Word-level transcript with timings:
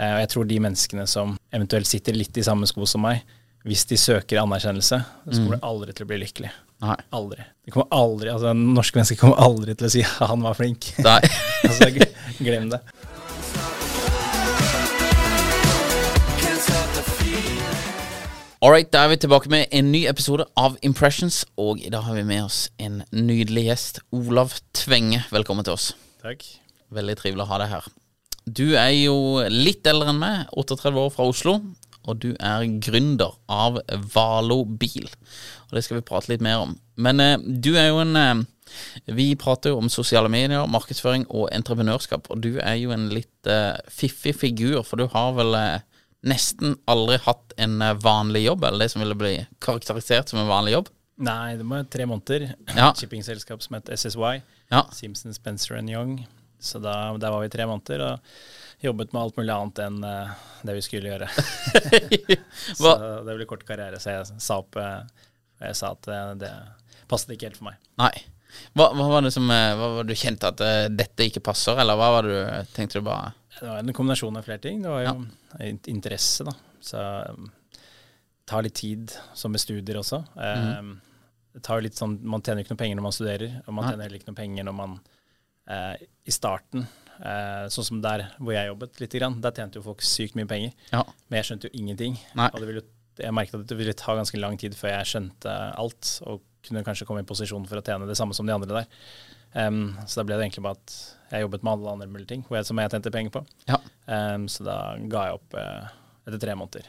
Eh, 0.00 0.14
Og 0.14 0.20
jeg 0.22 0.30
tror 0.32 0.48
de 0.48 0.60
menneskene 0.64 1.04
som 1.10 1.36
eventuelt 1.52 1.88
sitter 1.88 2.16
litt 2.16 2.36
i 2.40 2.44
samme 2.46 2.68
sko 2.68 2.86
som 2.88 3.04
meg, 3.04 3.20
hvis 3.68 3.84
de 3.90 3.98
søker 4.00 4.40
anerkjennelse, 4.40 4.96
så 5.04 5.36
kommer 5.42 5.58
de 5.58 5.66
aldri 5.68 5.92
til 5.92 6.06
å 6.06 6.08
bli 6.08 6.20
lykkelig. 6.22 6.52
Nei. 6.80 6.96
Aldri. 7.12 7.44
Det 7.66 7.74
kommer 7.74 7.90
aldri, 7.92 8.30
altså 8.32 8.54
Norske 8.56 8.96
mennesker 8.96 9.18
kommer 9.20 9.42
aldri 9.44 9.74
til 9.76 9.86
å 9.86 9.92
si 9.92 10.00
'han 10.00 10.40
var 10.40 10.56
flink'. 10.56 10.94
Nei. 11.04 11.20
altså, 11.68 11.90
glem 12.40 12.70
det. 12.72 12.80
Alright, 18.62 18.90
da 18.92 19.04
er 19.04 19.08
vi 19.08 19.16
tilbake 19.16 19.48
med 19.48 19.68
en 19.72 19.92
ny 19.92 20.06
episode 20.06 20.44
av 20.56 20.76
Impressions, 20.82 21.44
og 21.56 21.80
i 21.80 21.88
dag 21.88 22.02
har 22.04 22.14
vi 22.14 22.24
med 22.24 22.44
oss 22.44 22.70
en 22.78 23.02
nydelig 23.12 23.64
gjest. 23.68 24.00
Olav 24.12 24.52
Tvenge, 24.72 25.24
velkommen 25.32 25.64
til 25.64 25.72
oss. 25.76 25.94
Takk. 26.22 26.44
Veldig 26.92 27.16
trivelig 27.16 27.44
å 27.44 27.48
ha 27.52 27.58
deg 27.58 27.68
her. 27.68 27.84
Du 28.50 28.72
er 28.74 28.90
jo 28.96 29.16
litt 29.52 29.86
eldre 29.86 30.10
enn 30.10 30.20
meg, 30.20 30.48
38 30.58 30.96
år 30.98 31.10
fra 31.14 31.26
Oslo, 31.30 31.58
og 32.08 32.22
du 32.22 32.30
er 32.40 32.64
gründer 32.82 33.36
av 33.52 33.78
Valo 34.14 34.62
bil. 34.64 35.06
Og 35.68 35.76
det 35.76 35.84
skal 35.86 36.00
vi 36.00 36.06
prate 36.08 36.32
litt 36.32 36.42
mer 36.44 36.64
om. 36.64 36.72
Men 37.00 37.22
eh, 37.22 37.36
du 37.38 37.74
er 37.76 37.90
jo 37.90 38.00
en 38.02 38.16
eh, 38.18 38.40
Vi 39.10 39.28
prater 39.38 39.72
jo 39.72 39.80
om 39.82 39.90
sosiale 39.92 40.30
medier, 40.32 40.66
markedsføring 40.70 41.26
og 41.28 41.50
entreprenørskap, 41.54 42.30
og 42.30 42.42
du 42.44 42.54
er 42.62 42.78
jo 42.80 42.94
en 42.94 43.08
litt 43.12 43.50
eh, 43.50 43.76
fiffig 43.92 44.34
figur, 44.38 44.80
for 44.86 45.00
du 45.00 45.06
har 45.12 45.34
vel 45.38 45.54
eh, 45.58 45.84
nesten 46.26 46.78
aldri 46.90 47.20
hatt 47.26 47.54
en 47.60 47.80
eh, 47.84 47.96
vanlig 48.00 48.46
jobb, 48.46 48.64
eller 48.64 48.86
det 48.86 48.94
som 48.94 49.04
ville 49.04 49.18
bli 49.18 49.34
karakterisert 49.62 50.32
som 50.32 50.42
en 50.42 50.50
vanlig 50.50 50.78
jobb. 50.78 50.90
Nei, 51.20 51.56
det 51.60 51.66
var 51.68 51.84
tre 51.92 52.06
måneder. 52.08 52.52
Ja. 52.72 52.92
Shippingselskap 52.98 53.62
som 53.62 53.76
het 53.76 53.90
SSY. 53.92 54.40
Ja. 54.72 54.86
Simpson, 54.96 55.34
Spencer 55.36 55.76
and 55.76 55.92
Young. 55.92 56.22
Så 56.60 56.78
da, 56.78 56.94
der 57.16 57.32
var 57.32 57.40
vi 57.42 57.52
tre 57.52 57.66
måneder 57.68 58.04
og 58.04 58.32
jobbet 58.80 59.12
med 59.12 59.22
alt 59.22 59.38
mulig 59.40 59.54
annet 59.54 59.80
enn 59.84 60.04
uh, 60.04 60.34
det 60.64 60.76
vi 60.76 60.82
skulle 60.84 61.12
gjøre. 61.12 61.28
så 62.80 62.92
det 63.26 63.36
ble 63.36 63.48
kort 63.48 63.64
karriere, 63.68 64.00
så 64.00 64.18
jeg 64.18 64.40
sa 64.40 64.60
opp 64.60 64.76
eh, 64.80 65.24
Jeg 65.60 65.76
sa 65.76 65.92
at 65.96 66.08
eh, 66.08 66.30
det 66.40 66.52
passet 67.08 67.32
ikke 67.34 67.50
helt 67.50 67.60
for 67.60 67.70
meg. 67.70 67.80
nei. 68.00 68.14
Hva, 68.74 68.88
hva 68.98 69.04
var 69.06 69.22
det 69.22 69.30
som 69.30 69.44
Hva 69.46 69.88
var 69.94 70.06
du 70.08 70.10
kjente 70.18 70.48
at 70.50 70.58
uh, 70.64 70.88
dette 70.90 71.28
ikke 71.28 71.42
passer, 71.52 71.78
eller 71.78 71.94
hva 71.94 72.08
var 72.16 72.26
det 72.26 72.34
du 72.34 72.72
tenkte 72.74 72.98
du 72.98 73.06
bare 73.06 73.30
Det 73.54 73.68
var 73.68 73.78
en 73.78 73.94
kombinasjon 73.94 74.40
av 74.40 74.48
flere 74.48 74.64
ting. 74.64 74.80
Det 74.82 74.90
var 74.90 75.04
jo 75.04 75.12
ja. 75.12 75.68
interesse, 75.92 76.48
da. 76.48 76.56
Så 76.82 77.04
um, 77.30 77.46
det 77.70 78.50
tar 78.50 78.66
litt 78.66 78.74
tid, 78.80 79.14
som 79.38 79.54
med 79.54 79.62
studier 79.62 80.00
også. 80.00 80.24
Um, 80.34 80.96
Det 81.54 81.62
tar 81.62 81.78
jo 81.78 81.86
litt 81.86 81.98
sånn, 81.98 82.18
Man 82.26 82.42
tjener 82.42 82.64
ikke 82.64 82.74
noe 82.74 82.82
penger 82.82 82.98
når 82.98 83.06
man 83.06 83.14
studerer, 83.14 83.56
og 83.62 83.74
man 83.76 83.84
Nei. 83.84 83.92
tjener 83.92 84.08
heller 84.08 84.18
ikke 84.18 84.32
noe 84.32 84.40
penger 84.42 84.66
når 84.66 84.76
man 84.80 84.98
eh, 85.70 86.06
I 86.26 86.34
starten, 86.34 86.86
eh, 87.18 87.66
sånn 87.72 87.88
som 87.88 88.02
der 88.04 88.26
hvor 88.38 88.54
jeg 88.56 88.70
jobbet 88.70 89.02
lite 89.02 89.20
grann, 89.22 89.40
der 89.44 89.56
tjente 89.56 89.80
jo 89.80 89.86
folk 89.86 90.04
sykt 90.06 90.38
mye 90.38 90.48
penger. 90.50 90.74
Ja. 90.92 91.04
Men 91.28 91.40
jeg 91.40 91.50
skjønte 91.50 91.70
jo 91.70 91.82
ingenting. 91.82 92.18
Nei. 92.38 92.50
Og 92.52 92.62
det 92.62 92.70
ville, 92.70 92.84
jeg 93.20 93.36
merket 93.36 93.60
at 93.60 93.72
det 93.72 93.80
ville 93.80 93.96
ta 93.98 94.16
ganske 94.18 94.40
lang 94.40 94.58
tid 94.60 94.76
før 94.78 94.94
jeg 94.96 95.12
skjønte 95.14 95.56
alt, 95.80 96.14
og 96.28 96.44
kunne 96.66 96.84
kanskje 96.84 97.06
komme 97.08 97.22
i 97.24 97.28
posisjon 97.28 97.66
for 97.68 97.80
å 97.80 97.84
tjene 97.84 98.08
det 98.08 98.18
samme 98.18 98.36
som 98.36 98.48
de 98.48 98.54
andre 98.54 98.82
der. 98.82 98.90
Um, 99.50 99.96
så 100.06 100.20
da 100.20 100.26
ble 100.28 100.36
det 100.38 100.46
egentlig 100.46 100.62
bare 100.62 100.78
at 100.78 100.96
jeg 101.32 101.42
jobbet 101.42 101.64
med 101.66 101.72
alle 101.72 101.94
andre 101.96 102.06
mulige 102.10 102.28
ting 102.30 102.44
hvor 102.46 102.60
jeg, 102.60 102.68
som 102.68 102.78
jeg 102.78 102.92
tjente 102.92 103.12
penger 103.14 103.34
på. 103.34 103.42
Ja. 103.70 103.80
Um, 104.06 104.46
så 104.50 104.66
da 104.66 104.76
ga 105.10 105.26
jeg 105.26 105.38
opp 105.40 105.56
eh, 105.58 105.90
etter 106.26 106.42
tre 106.42 106.56
måneder. 106.58 106.86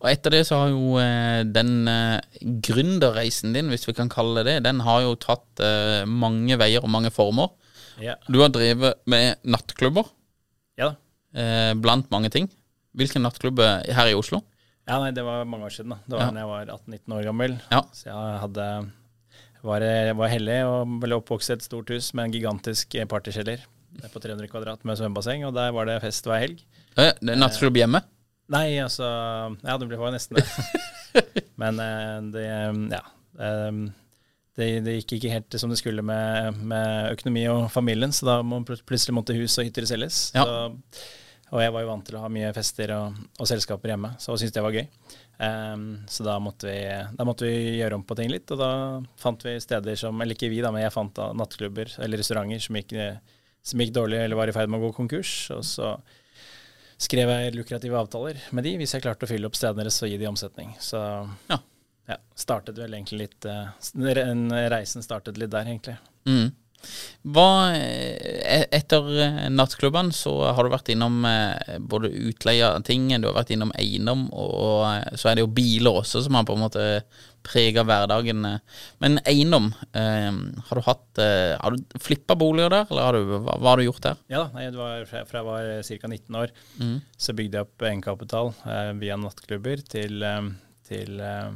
Og 0.00 0.08
etter 0.10 0.34
det 0.34 0.42
så 0.48 0.58
har 0.62 0.72
jo 0.72 0.96
eh, 1.00 1.42
den 1.48 1.88
eh, 1.88 2.20
gründerreisen 2.68 3.54
din, 3.56 3.70
hvis 3.72 3.86
vi 3.88 3.94
kan 3.96 4.10
kalle 4.12 4.42
det 4.42 4.46
det, 4.58 4.64
den 4.68 4.80
har 4.84 5.02
jo 5.06 5.14
tatt 5.20 5.62
eh, 5.64 6.02
mange 6.08 6.58
veier 6.60 6.84
og 6.84 6.90
mange 6.92 7.12
former. 7.14 7.52
Ja, 8.02 8.16
Du 8.28 8.40
har 8.42 8.50
drevet 8.50 8.98
med 9.06 9.38
nattklubber, 9.46 10.08
ja 10.80 10.90
da. 10.90 10.96
eh, 11.40 11.72
blant 11.78 12.10
mange 12.10 12.30
ting. 12.34 12.48
Hvilken 12.94 13.22
nattklubb 13.26 13.58
her 13.60 14.06
i 14.10 14.14
Oslo? 14.18 14.42
Ja, 14.86 14.98
nei, 15.00 15.10
det 15.16 15.22
var 15.24 15.44
mange 15.48 15.64
år 15.66 15.72
siden. 15.74 15.90
da. 15.94 15.98
Det 16.06 16.18
var 16.18 16.26
Ja. 16.26 16.30
da 16.30 16.40
jeg 16.40 16.48
var 16.50 16.66
18-19 16.76 17.14
år 17.16 17.24
gammel. 17.24 17.54
Ja. 17.72 17.80
Så 17.92 18.04
jeg 18.10 18.40
hadde 18.42 18.66
var, 19.64 19.80
var 20.14 20.28
heldig 20.28 20.58
og 20.68 20.98
ble 21.00 21.16
oppvokst 21.16 21.50
i 21.50 21.54
et 21.54 21.62
stort 21.64 21.88
hus 21.88 22.12
med 22.14 22.26
en 22.26 22.34
gigantisk 22.36 22.92
partykjeller 23.08 23.62
er 24.02 24.10
på 24.10 24.20
300 24.20 24.48
kvadrat 24.50 24.82
med 24.84 24.98
svømmebasseng, 24.98 25.44
og 25.46 25.54
der 25.54 25.70
var 25.72 25.86
det 25.86 26.00
fest 26.02 26.26
hver 26.26 26.40
helg. 26.42 26.60
Ja, 26.98 27.12
nattklubb 27.22 27.76
hjemme? 27.78 28.00
Nei, 28.52 28.76
altså 28.82 29.04
Ja, 29.64 29.76
det 29.80 29.96
var 29.96 30.12
nesten 30.12 30.36
det. 30.40 30.44
Men 31.60 31.78
eh, 31.80 32.16
det 32.34 32.46
Ja. 32.92 33.02
eh, 33.40 33.84
Det, 34.54 34.66
det 34.86 34.92
gikk 35.00 35.16
ikke 35.16 35.32
helt 35.32 35.56
som 35.58 35.72
det 35.72 35.80
skulle 35.80 36.02
med, 36.06 36.60
med 36.62 37.10
økonomi 37.16 37.42
og 37.50 37.64
familien, 37.74 38.12
så 38.14 38.26
da 38.28 38.36
må 38.46 38.60
plutselig 38.64 39.14
måtte 39.16 39.34
hus 39.34 39.56
og 39.58 39.66
hytter 39.66 39.86
selges. 39.90 40.28
Ja. 40.36 40.44
Så, 40.46 41.08
og 41.50 41.58
jeg 41.62 41.72
var 41.74 41.82
jo 41.82 41.88
vant 41.88 42.06
til 42.06 42.16
å 42.18 42.22
ha 42.22 42.28
mye 42.30 42.52
fester 42.54 42.92
og, 42.94 43.16
og 43.42 43.48
selskaper 43.50 43.90
hjemme, 43.90 44.12
så 44.22 44.36
syntes 44.38 44.54
det 44.54 44.62
var 44.62 44.76
gøy. 44.76 44.86
Um, 45.42 45.82
så 46.06 46.22
da 46.22 46.36
måtte, 46.38 46.70
vi, 46.70 46.84
da 47.18 47.26
måtte 47.26 47.48
vi 47.50 47.74
gjøre 47.80 47.98
om 47.98 48.04
på 48.06 48.14
ting 48.20 48.30
litt, 48.30 48.46
og 48.54 48.60
da 48.62 48.70
fant 49.18 49.42
vi 49.42 49.56
steder 49.58 49.98
som 49.98 50.22
Eller 50.22 50.38
ikke 50.38 50.52
vi, 50.52 50.60
da, 50.62 50.70
men 50.70 50.84
jeg 50.86 50.94
fant 50.94 51.10
da 51.18 51.32
nattklubber 51.34 51.90
eller 52.06 52.22
restauranter 52.22 52.62
som 52.62 52.78
gikk, 52.78 52.94
som 53.66 53.82
gikk 53.82 53.90
dårlig 53.96 54.20
eller 54.22 54.38
var 54.38 54.50
i 54.50 54.54
ferd 54.54 54.70
med 54.70 54.78
å 54.78 54.86
gå 54.86 54.92
konkurs. 55.00 55.34
Og 55.58 55.66
så 55.66 55.96
skrev 57.00 57.30
jeg 57.30 57.54
lukrative 57.56 57.98
avtaler 57.98 58.40
med 58.54 58.66
de 58.66 58.74
hvis 58.80 58.94
jeg 58.96 59.04
klarte 59.04 59.26
å 59.26 59.30
fylle 59.30 59.48
opp 59.48 59.56
stedene 59.58 59.84
deres 59.84 60.00
og 60.04 60.10
gi 60.12 60.18
de 60.20 60.28
omsetning. 60.30 60.74
Så 60.80 61.00
Ja. 61.50 61.58
ja, 62.08 62.18
startet 62.38 62.78
vel 62.78 62.94
egentlig 62.94 63.26
litt 63.26 63.48
uh, 63.48 63.72
Reisen 64.72 65.02
startet 65.04 65.40
litt 65.40 65.52
der, 65.54 65.66
egentlig. 65.66 65.96
Mm. 66.28 66.52
Hva, 67.34 67.46
eh, 67.76 68.64
etter 68.76 69.06
eh, 69.24 69.36
nattklubbene 69.52 70.12
så 70.12 70.32
har 70.54 70.64
du 70.66 70.72
vært 70.72 70.90
innom 70.92 71.22
eh, 71.28 71.78
både 71.80 72.10
utleie 72.28 72.64
av 72.68 72.82
ting, 72.84 73.06
du 73.08 73.28
har 73.30 73.36
vært 73.38 73.54
innom 73.56 73.72
eiendom, 73.80 74.26
og 74.32 75.16
så 75.18 75.30
er 75.30 75.38
det 75.38 75.44
jo 75.46 75.52
biler 75.56 76.00
også 76.02 76.22
som 76.26 76.36
har 76.38 76.44
på 76.48 76.56
en 76.56 76.64
måte 76.66 76.86
prega 77.44 77.82
hverdagen. 77.84 78.40
Men 79.04 79.18
eiendom, 79.28 79.66
har 79.92 80.78
du 80.78 80.80
hatt 80.86 81.18
Har 81.60 81.74
du 81.76 81.98
flippa 82.00 82.32
boliger 82.40 82.72
der, 82.72 82.86
eller 82.88 83.04
har 83.04 83.12
du, 83.18 83.34
hva, 83.44 83.58
hva 83.60 83.74
har 83.74 83.82
du 83.82 83.84
gjort 83.84 84.00
der? 84.06 84.16
Ja 84.32 84.46
da, 84.48 84.70
var 84.78 85.04
fra, 85.10 85.24
jeg 85.28 85.44
var 85.44 85.68
ca. 85.84 86.08
19 86.08 86.38
år, 86.40 86.54
Mm. 86.80 86.96
så 87.20 87.34
bygde 87.36 87.58
jeg 87.60 87.66
opp 87.68 87.84
egenkapital 87.84 88.54
eh, 88.64 88.90
via 89.02 89.16
nattklubber 89.20 89.82
til, 89.92 90.24
til 90.88 91.20
eh, 91.20 91.52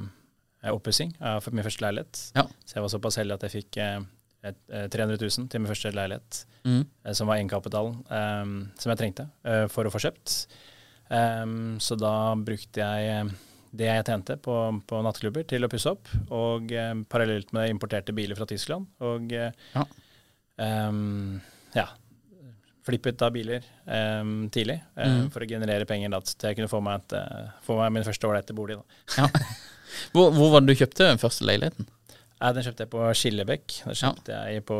oppussing 0.75 1.15
av 1.25 1.49
min 1.55 1.65
første 1.65 1.85
leilighet. 1.87 2.21
Ja. 2.37 2.45
Så 2.67 2.77
jeg 2.77 2.85
var 2.85 2.93
såpass 2.93 3.19
heldig 3.23 3.39
at 3.39 3.49
jeg 3.49 3.55
fikk 3.63 3.81
eh, 3.83 3.99
300 4.43 5.19
000 5.19 5.49
til 5.51 5.61
min 5.61 5.71
første 5.71 5.91
leilighet, 5.95 6.45
Mm. 6.65 6.83
eh, 7.05 7.13
som 7.15 7.27
var 7.31 7.37
egenkapitalen 7.39 7.95
um, 8.11 8.71
som 8.79 8.91
jeg 8.93 8.99
trengte 9.01 9.25
uh, 9.47 9.67
for 9.73 9.85
å 9.89 9.91
få 9.95 10.01
kjøpt. 10.03 10.47
Um, 11.11 11.79
så 11.81 11.97
da 11.99 12.35
brukte 12.37 12.83
jeg 12.83 13.09
eh, 13.09 13.31
det 13.73 13.87
jeg 13.89 14.05
tjente 14.05 14.37
på, 14.45 14.55
på 14.89 15.01
nattklubber 15.05 15.47
til 15.49 15.65
å 15.65 15.71
pusse 15.73 15.91
opp, 15.91 16.09
og 16.31 16.71
um, 16.73 17.05
parallelt 17.09 17.53
med 17.57 17.71
importerte 17.73 18.13
biler 18.17 18.37
fra 18.37 18.47
Tyskland. 18.51 18.87
Og 19.01 19.33
eh, 19.33 19.51
Ja. 19.75 19.85
ehm, 20.59 21.41
ja, 21.75 21.87
flippet 22.89 23.21
av 23.23 23.33
biler 23.35 23.65
ehm, 23.87 24.49
tidlig 24.55 24.79
eh, 24.97 25.09
Mhm. 25.09 25.31
for 25.33 25.41
å 25.45 25.49
generere 25.49 25.85
penger 25.87 26.11
da, 26.11 26.21
til 26.21 26.49
jeg 26.51 26.57
kunne 26.57 26.69
få 26.73 26.83
meg, 26.83 27.01
et, 27.03 27.13
eh, 27.19 27.51
få 27.67 27.77
meg 27.81 27.93
min 27.93 28.05
første 28.05 28.29
ålreite 28.29 28.55
bolig. 28.57 28.77
Da. 28.77 29.29
Hvor, 30.13 30.31
hvor 30.37 30.51
var 30.53 30.61
det 30.61 30.75
du 30.77 30.85
kjøpte 30.85 31.07
den 31.09 31.19
første 31.19 31.45
leiligheten? 31.49 31.87
Eh, 32.39 32.53
den 32.55 32.65
kjøpte 32.67 32.85
jeg 32.87 32.93
på 32.93 33.07
Skillebekk. 33.19 33.81
Den 33.89 33.99
kjøpte 33.99 34.37
jeg 34.37 34.63
på 34.69 34.79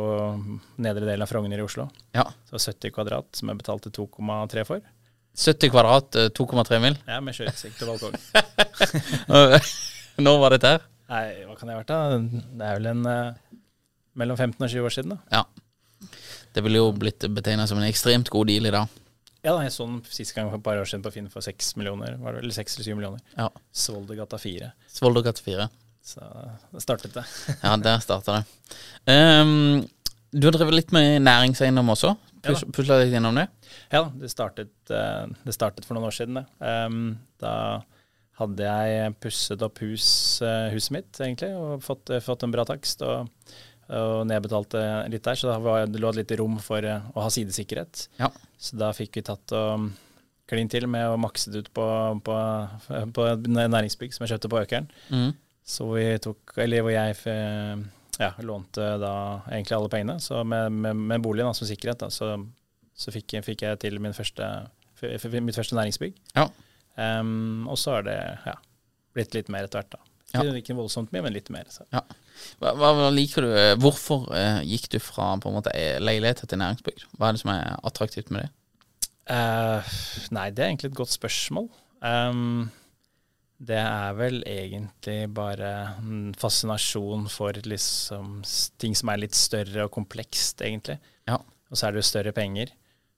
nedre 0.79 1.03
delen 1.05 1.25
av 1.25 1.31
Frogner 1.31 1.59
i 1.59 1.65
Oslo. 1.65 1.89
Ja. 2.15 2.25
Var 2.53 2.63
70 2.63 2.95
kvadrat, 2.95 3.29
som 3.35 3.51
jeg 3.51 3.59
betalte 3.59 3.91
2,3 3.95 4.65
for. 4.67 4.85
70 5.39 5.71
kvadrat, 5.71 6.15
eh, 6.15 6.29
2,3 6.35 6.79
mil. 6.83 6.95
Ja, 7.07 7.19
med 7.23 7.35
sjøutsikt 7.35 7.83
og 7.83 7.93
balkong. 7.93 8.15
Når 10.25 10.39
var 10.41 10.55
dette 10.55 10.73
her? 10.75 10.87
Nei, 11.09 11.25
hva 11.47 11.55
kan 11.57 11.69
det 11.69 11.75
ha 11.75 11.81
vært 11.81 11.91
da? 11.91 11.99
Det 12.19 12.65
er 12.67 12.77
vel 12.77 12.89
en 12.91 13.05
uh, 13.07 13.59
mellom 14.19 14.37
15 14.37 14.61
og 14.61 14.69
20 14.69 14.87
år 14.87 14.93
siden 14.93 15.13
da. 15.15 15.19
Ja. 15.39 16.09
Det 16.53 16.63
ville 16.65 16.81
jo 16.81 16.91
blitt 16.95 17.23
betegna 17.33 17.65
som 17.69 17.79
en 17.79 17.87
ekstremt 17.87 18.29
god 18.33 18.49
deal 18.51 18.67
i 18.69 18.73
dag. 18.73 18.99
Ja, 19.39 19.53
da, 19.53 19.61
jeg 19.63 19.71
så 19.71 19.87
den 19.87 20.01
siste 20.11 20.35
gang 20.35 20.49
for 20.51 20.59
et 20.59 20.65
par 20.65 20.79
år 20.79 20.87
siden 20.89 21.05
på 21.05 21.13
Finn 21.15 21.29
for 21.31 21.45
6 21.45 21.77
millioner, 21.79 22.17
var 22.19 22.35
det 22.35 22.41
vel? 22.41 22.49
Eller 22.49 22.57
6 22.57 22.75
eller 22.75 22.89
7 22.89 22.97
millioner. 22.99 23.21
Ja. 23.37 23.47
Svoldergata 23.85 24.39
4. 24.41 24.71
Svoldergata 24.91 25.45
4. 25.45 25.69
Så 26.09 26.25
det 26.73 26.81
startet 26.83 27.13
det. 27.13 27.25
Ja, 27.65 27.75
der 27.77 28.01
starta 28.01 28.39
det. 28.39 28.75
Um, 29.05 29.85
du 30.33 30.45
har 30.47 30.55
drevet 30.55 30.77
litt 30.77 30.91
med 30.93 31.21
næringseiendom 31.25 31.93
også? 31.95 32.15
Ja 32.45 32.55
Pusla 32.73 32.99
litt 33.01 33.13
gjennom 33.13 33.35
det? 33.35 33.47
Ja, 33.91 34.05
det 34.15 34.29
startet, 34.31 34.71
eh, 34.93 35.25
det 35.43 35.55
startet 35.55 35.87
for 35.87 35.97
noen 35.97 36.07
år 36.07 36.15
siden. 36.15 36.37
Det. 36.39 36.45
Ehm, 36.65 37.01
da 37.41 37.53
hadde 38.39 38.67
jeg 38.69 39.15
pusset 39.19 39.65
opp 39.65 39.81
hus, 39.83 40.07
eh, 40.45 40.69
huset 40.71 40.93
mitt, 40.95 41.11
egentlig, 41.19 41.49
og 41.57 41.83
fått, 41.83 42.09
eh, 42.09 42.23
fått 42.23 42.45
en 42.45 42.53
bra 42.53 42.63
takst. 42.69 43.03
Og, 43.03 43.27
og 43.89 44.27
nedbetalte 44.29 45.09
litt 45.09 45.25
der, 45.25 45.35
så 45.35 45.49
da 45.49 45.85
det 45.89 45.99
lå 45.99 46.13
litt 46.15 46.31
rom 46.39 46.59
for 46.61 46.85
å 46.85 47.01
ha 47.17 47.29
sidesikkerhet. 47.33 48.07
Ja. 48.21 48.29
Så 48.57 48.77
da 48.77 48.93
fikk 48.93 49.17
vi 49.17 49.25
tatt 49.25 49.51
og 49.57 49.89
klin 50.49 50.69
til 50.69 50.87
med 50.87 51.09
å 51.09 51.19
makse 51.19 51.51
det 51.51 51.65
ut 51.65 51.73
på, 51.73 51.85
på, 52.23 52.39
på 53.17 53.29
næringsbygg 53.49 54.13
som 54.13 54.25
jeg 54.25 54.37
kjøpte 54.37 54.53
på 54.53 54.63
Økeren. 54.63 54.89
Mhm. 55.09 55.37
Så 55.69 55.85
vi 55.93 56.05
tok, 56.23 56.55
eller 56.57 56.81
hvor 56.81 56.93
jeg 56.95 57.17
eh, 57.29 57.81
ja, 58.19 58.31
lånte 58.41 58.87
da 59.01 59.13
egentlig 59.51 59.77
alle 59.77 59.91
pengene. 59.93 60.15
Så 60.23 60.41
med, 60.43 60.73
med, 60.73 60.97
med 61.11 61.21
boligen 61.21 61.51
da, 61.51 61.57
som 61.57 61.69
sikkerhet, 61.69 62.01
da, 62.01 62.09
så, 62.13 62.31
så 62.97 63.13
fikk, 63.13 63.37
fikk 63.45 63.67
jeg 63.67 63.81
til 63.83 63.99
min 64.01 64.15
første, 64.17 64.47
mitt 65.05 65.59
første 65.59 65.77
næringsbygg. 65.77 66.17
Ja. 66.35 66.47
Um, 66.99 67.67
og 67.69 67.77
så 67.79 67.99
har 67.99 68.07
det 68.09 68.17
ja, 68.49 68.55
blitt 69.15 69.37
litt 69.37 69.51
mer 69.53 69.67
etter 69.69 69.83
hvert, 69.83 69.93
da. 69.93 70.01
Ja. 70.33 70.41
Ikke, 70.41 70.59
ikke 70.61 70.77
voldsomt 70.77 71.13
mye, 71.13 71.23
men 71.25 71.33
litt 71.37 71.47
mer. 71.53 71.69
Så. 71.73 71.85
Ja. 71.93 72.01
Hva, 72.61 72.73
hva 72.77 73.07
liker 73.13 73.45
du? 73.45 73.53
eh, 73.53 73.75
Hvorfor 73.79 74.27
uh, 74.33 74.59
gikk 74.65 74.89
du 74.93 74.99
fra 75.01 75.31
på 75.41 75.49
en 75.51 75.57
måte 75.57 75.73
leilighet 76.01 76.43
til 76.49 76.61
næringsbygg? 76.61 77.05
Hva 77.17 77.29
er 77.29 77.37
det 77.37 77.43
som 77.43 77.53
er 77.53 77.77
attraktivt 77.87 78.33
med 78.33 78.45
det? 78.45 78.51
Uh, 79.29 79.95
nei, 80.33 80.49
det 80.49 80.65
er 80.65 80.73
egentlig 80.73 80.91
et 80.91 80.97
godt 80.97 81.13
spørsmål. 81.13 81.69
Em, 82.05 82.69
det 83.59 83.79
er 83.79 84.13
vel 84.15 84.39
egentlig 84.47 85.27
bare 85.35 85.69
en 85.99 86.33
fascinasjon 86.39 87.25
for 87.31 87.57
liksom 87.67 88.39
ting 88.79 88.95
som 88.95 89.11
er 89.11 89.25
litt 89.25 89.35
større 89.35 89.83
og 89.87 89.91
komplekst, 89.91 90.63
egentlig. 90.63 90.95
Ja. 91.27 91.41
Og 91.67 91.75
så 91.77 91.87
er 91.87 91.93
det 91.93 91.99
jo 91.99 92.07
større 92.07 92.31
penger 92.35 92.71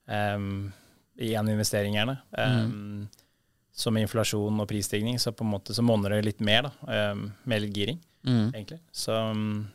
um, 0.09 0.71
i 1.21 1.35
en 1.38 1.51
investering, 1.53 1.99
gjerne. 1.99 2.17
Um, 2.33 3.09
Så 3.71 3.91
med 3.93 4.03
inflasjon 4.03 4.59
og 4.59 4.67
prisstigning, 4.67 5.15
så 5.21 5.31
på 5.31 5.45
en 5.45 5.53
måte 5.53 5.73
så 5.73 5.85
monner 5.85 6.17
det 6.17 6.25
litt 6.25 6.41
mer, 6.44 6.67
da. 6.67 7.11
Um, 7.13 7.29
med 7.45 7.63
litt 7.63 7.77
giring, 7.77 8.01
mm. 8.25 8.49
egentlig. 8.49 8.81
Så, 8.91 9.15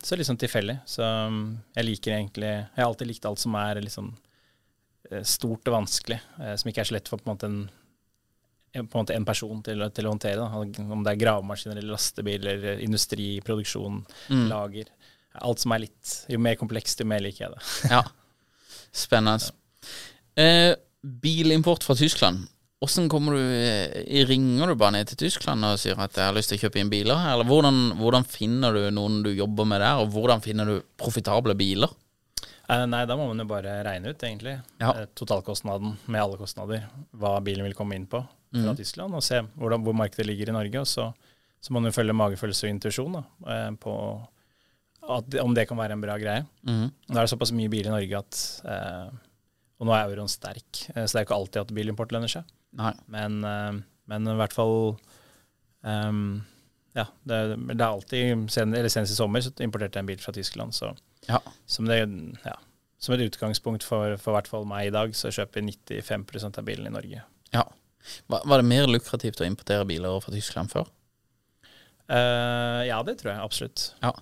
så 0.02 0.18
litt 0.18 0.28
sånn 0.28 0.42
tilfeldig. 0.42 0.80
Så 0.84 1.06
jeg 1.06 1.86
liker 1.86 2.18
egentlig 2.18 2.50
Jeg 2.50 2.76
har 2.76 2.90
alltid 2.90 3.12
likt 3.14 3.30
alt 3.30 3.40
som 3.40 3.56
er 3.62 3.80
litt 3.80 3.94
sånn 3.94 4.12
eh, 5.12 5.22
stort 5.22 5.70
og 5.70 5.78
vanskelig, 5.78 6.20
eh, 6.42 6.54
som 6.58 6.70
ikke 6.70 6.84
er 6.84 6.90
så 6.90 6.98
lett 6.98 7.08
for 7.08 7.22
på 7.22 7.30
en 7.30 7.36
måte 7.36 7.50
en, 7.50 7.60
en- 8.76 8.86
på 8.88 8.98
en, 8.98 9.04
måte 9.06 9.14
en 9.16 9.24
person 9.28 9.62
til, 9.66 9.82
til 9.90 10.04
å 10.08 10.12
håndtere. 10.14 10.36
Da. 10.36 10.84
Om 10.92 11.02
det 11.04 11.12
er 11.14 11.20
gravemaskiner 11.24 11.82
lastebiler, 11.82 12.56
eller 12.58 12.78
industri, 12.84 13.40
produksjon, 13.44 14.02
Mm. 14.30 14.48
lager. 14.52 14.86
Alt 15.42 15.60
som 15.60 15.72
er 15.76 15.82
litt 15.84 16.12
Jo 16.32 16.38
mer 16.40 16.56
komplekst, 16.56 17.00
jo 17.00 17.04
mer 17.06 17.20
liker 17.20 17.46
jeg 17.46 17.54
det. 17.56 17.62
Ja. 17.96 18.02
Spennende. 18.92 19.50
Eh, 20.36 20.74
bilimport 21.04 21.82
fra 21.84 21.94
Tyskland. 21.94 22.46
Hvordan 22.80 23.08
kommer 23.08 23.32
du 23.32 23.40
eh, 23.40 24.24
Ringer 24.28 24.68
du 24.68 24.74
bare 24.76 24.92
ned 24.98 25.08
til 25.08 25.16
Tyskland 25.26 25.64
og 25.64 25.78
sier 25.80 25.96
at 25.98 26.12
jeg 26.16 26.24
har 26.28 26.34
lyst 26.36 26.50
til 26.52 26.58
å 26.58 26.62
kjøpe 26.66 26.80
inn 26.80 26.90
biler? 26.92 27.16
Eller 27.32 27.44
hvordan, 27.48 27.94
hvordan 28.00 28.26
finner 28.28 28.72
du 28.76 28.90
noen 28.92 29.22
du 29.24 29.30
jobber 29.34 29.64
med 29.68 29.80
der, 29.80 30.00
og 30.02 30.10
hvordan 30.12 30.42
finner 30.44 30.68
du 30.68 30.82
profitable 31.00 31.54
biler? 31.56 31.88
Eh, 32.68 32.84
nei, 32.90 33.04
da 33.06 33.14
må 33.16 33.28
man 33.30 33.38
jo 33.38 33.46
bare 33.48 33.78
regne 33.86 34.10
ut, 34.12 34.22
egentlig. 34.26 34.56
Ja. 34.82 34.90
Eh, 34.92 35.06
totalkostnaden 35.16 35.96
med 36.10 36.20
alle 36.20 36.36
kostnader. 36.40 36.84
Hva 37.16 37.36
bilen 37.44 37.64
vil 37.68 37.76
komme 37.78 37.94
inn 37.96 38.06
på 38.10 38.20
fra 38.54 38.74
Tyskland, 38.78 39.14
og 39.14 39.22
se 39.22 39.40
hvordan, 39.56 39.82
hvor 39.84 39.94
markedet 39.94 40.26
ligger 40.26 40.48
i 40.48 40.56
Norge. 40.56 40.80
Og 40.80 40.86
så, 40.86 41.12
så 41.60 41.72
må 41.72 41.80
man 41.80 41.90
jo 41.90 41.96
følge 41.96 42.14
magefølelse 42.16 42.66
og 42.66 42.70
intuisjon 42.74 43.16
eh, 43.18 43.70
på 43.82 43.94
at, 45.06 45.34
om 45.42 45.54
det 45.54 45.68
kan 45.68 45.78
være 45.78 45.92
en 45.94 46.00
bra 46.02 46.16
greie. 46.18 46.44
Mm. 46.66 46.88
Nå 46.90 47.14
er 47.16 47.20
det 47.26 47.30
såpass 47.30 47.52
mye 47.54 47.70
bil 47.70 47.86
i 47.86 47.92
Norge 47.92 48.18
at 48.18 48.38
eh, 48.66 49.08
Og 49.78 49.86
nå 49.86 49.92
er 49.94 50.08
euroen 50.08 50.28
sterk, 50.30 50.80
eh, 50.94 51.04
så 51.04 51.12
det 51.12 51.20
er 51.20 51.24
jo 51.24 51.28
ikke 51.28 51.36
alltid 51.40 51.60
at 51.62 51.74
bilimport 51.76 52.12
lønner 52.16 52.32
seg. 52.32 52.48
Nei. 52.76 52.92
Men, 53.12 53.36
eh, 53.44 53.72
men 54.10 54.26
i 54.32 54.36
hvert 54.40 54.54
fall 54.56 54.96
um, 55.82 56.42
Ja, 56.96 57.06
det, 57.28 57.38
det 57.70 57.76
er 57.80 57.86
alltid 57.90 58.46
sen, 58.52 58.74
Eller 58.74 58.88
senest 58.92 59.12
i 59.14 59.18
sommer 59.18 59.42
så 59.44 59.52
importerte 59.64 59.98
jeg 59.98 60.04
en 60.06 60.10
bil 60.10 60.22
fra 60.22 60.34
Tyskland, 60.36 60.74
så 60.76 60.94
Ja. 61.28 61.40
som, 61.66 61.86
det, 61.90 62.00
ja, 62.44 62.54
som 62.98 63.14
et 63.16 63.24
utgangspunkt 63.26 63.82
for, 63.86 64.16
for 64.22 64.36
hvert 64.36 64.48
fall 64.50 64.66
meg 64.68 64.88
i 64.88 64.94
dag, 64.94 65.14
så 65.18 65.30
kjøper 65.34 65.64
95% 65.66 66.58
av 66.60 66.64
bilene 66.66 66.92
i 66.92 66.96
Norge. 66.98 67.22
ja. 67.54 67.64
Var, 68.30 68.60
det 68.60 68.68
mer 68.68 68.88
lukrativt 68.90 69.40
å 69.42 69.48
importere 69.48 69.86
biler 69.88 70.20
fra 70.22 70.34
Tyskland 70.34 70.72
før? 70.72 70.88
Uh, 72.06 72.86
ja, 72.86 73.00
det 73.06 73.18
tror 73.20 73.32
jeg 73.32 73.42
absolutt. 73.42 73.90
Ja. 74.04 74.14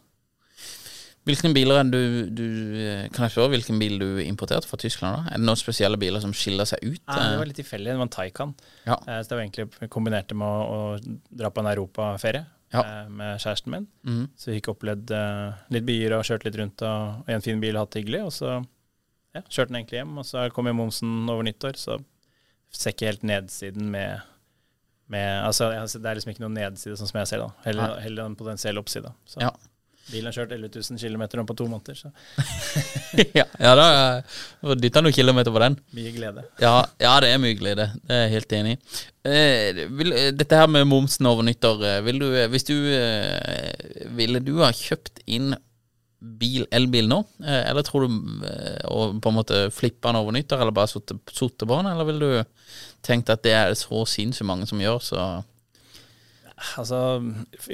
Hvilke 1.25 1.49
biler 1.57 1.79
er 1.81 1.89
du, 1.89 2.01
du 2.37 2.47
eh, 2.77 3.07
Kan 3.09 3.25
jeg 3.25 3.33
spørre 3.33 3.55
hvilken 3.55 3.79
bil 3.81 3.95
du 3.97 4.09
importerte 4.21 4.69
fra 4.69 4.77
Tyskland? 4.81 5.17
da? 5.17 5.33
Er 5.33 5.41
det 5.41 5.49
noen 5.49 5.61
spesielle 5.61 5.97
biler 6.01 6.21
som 6.21 6.35
skiller 6.37 6.69
seg 6.69 6.83
ut? 6.85 7.01
Nei, 7.01 7.17
det 7.17 7.31
eh? 7.31 7.39
var 7.41 7.49
litt 7.49 7.61
tilfeldig. 7.63 7.89
Det 7.89 7.97
var 7.97 8.09
en 8.09 8.13
Taycan. 8.13 8.53
Ja. 8.85 8.99
Så 9.01 9.31
det 9.31 9.39
var 9.39 9.45
egentlig 9.47 9.89
kombinert 9.95 10.35
med 10.37 10.45
å, 10.45 10.75
å 10.75 11.31
dra 11.41 11.49
på 11.49 11.65
en 11.65 11.71
europaferie 11.73 12.45
Ja. 12.75 12.83
med 13.09 13.41
kjæresten 13.41 13.73
min. 13.73 13.89
Mm. 14.05 14.27
Så 14.37 14.51
vi 14.51 14.59
fikk 14.59 14.73
opplevd 14.75 15.15
litt 15.73 15.89
byer 15.89 16.19
og 16.19 16.29
kjørt 16.29 16.45
litt 16.45 16.61
rundt 16.61 16.85
og, 16.85 17.25
og 17.25 17.33
en 17.33 17.45
fin 17.47 17.63
bil 17.63 17.79
og 17.79 17.87
hatt 17.87 17.97
det 17.97 18.05
hyggelig. 18.05 18.23
Og 18.29 18.37
så 18.37 18.51
ja, 18.59 19.43
kjørte 19.49 19.71
den 19.73 19.81
egentlig 19.81 20.03
hjem, 20.03 20.19
og 20.21 20.29
så 20.29 20.45
kom 20.53 20.69
jo 20.69 20.77
momsen 20.77 21.25
over 21.33 21.47
nyttår, 21.47 21.81
så 21.81 21.97
ser 22.77 22.95
ikke 22.95 23.07
helt 23.11 23.23
nedsiden 23.27 23.91
med, 23.93 24.21
med 25.13 25.29
altså, 25.47 25.71
Det 25.95 26.07
er 26.11 26.19
liksom 26.19 26.33
ikke 26.35 26.45
noen 26.47 26.59
nedside, 26.59 26.97
sånn 26.99 27.11
som 27.11 27.21
jeg 27.23 27.31
ser 27.31 27.45
det. 27.45 27.51
Heller, 27.69 27.97
heller 28.05 28.27
en 28.31 28.37
potensiell 28.39 28.79
oppside. 28.81 29.13
Så 29.29 29.41
Ja. 29.45 29.51
bilen 30.11 30.27
har 30.29 30.35
kjørt 30.37 30.53
11 30.53 30.69
000 30.91 30.99
km 31.01 31.23
om 31.41 31.47
på 31.49 31.55
to 31.57 31.65
måneder, 31.71 31.97
så 31.97 32.11
ja, 33.39 33.45
ja, 33.57 33.71
da 33.79 34.75
dytta 34.77 35.01
noen 35.01 35.15
kilometer 35.17 35.55
på 35.55 35.63
den. 35.63 35.79
mye 35.97 36.13
glede. 36.13 36.43
Ja, 36.61 36.75
ja, 37.01 37.15
det 37.25 37.31
er 37.33 37.39
mye 37.41 37.57
glede. 37.57 37.87
Det 38.05 38.13
er 38.19 38.25
jeg 38.27 38.35
helt 38.35 38.53
enig 38.59 38.75
i. 38.75 38.81
Eh, 39.25 39.81
eh, 39.87 40.31
dette 40.37 40.59
her 40.61 40.69
med 40.69 40.85
momsen 40.91 41.25
over 41.31 41.47
nyttår, 41.47 41.85
eh, 41.89 42.01
vil 42.05 42.19
du, 42.21 42.27
eh, 42.37 42.49
hvis 42.53 42.67
du 42.69 42.75
eh, 42.93 44.11
Ville 44.19 44.41
du 44.45 44.59
ha 44.61 44.69
kjøpt 44.77 45.23
inn 45.27 45.55
bil, 46.25 46.67
elbil 46.75 47.09
nå? 47.11 47.21
Eh, 47.45 47.63
eller 47.71 47.85
tror 47.87 48.07
du 48.07 48.45
å 48.89 49.01
på 49.21 49.33
en 49.33 49.37
måte 49.37 49.65
flippe 49.75 50.09
den 50.09 50.21
over 50.21 50.37
nyttår, 50.37 50.63
eller 50.63 50.75
bare 50.75 50.91
sitte 50.91 51.19
på 51.67 51.75
den? 51.79 51.91
Eller 51.91 52.09
ville 52.09 52.31
du 52.31 52.71
tenkt 53.05 53.33
at 53.33 53.45
det 53.45 53.57
er 53.57 53.75
så 53.79 54.05
sinnssykt 54.09 54.49
mange 54.49 54.69
som 54.71 54.81
gjør, 54.83 55.03
så 55.03 55.27
Altså, 56.79 57.19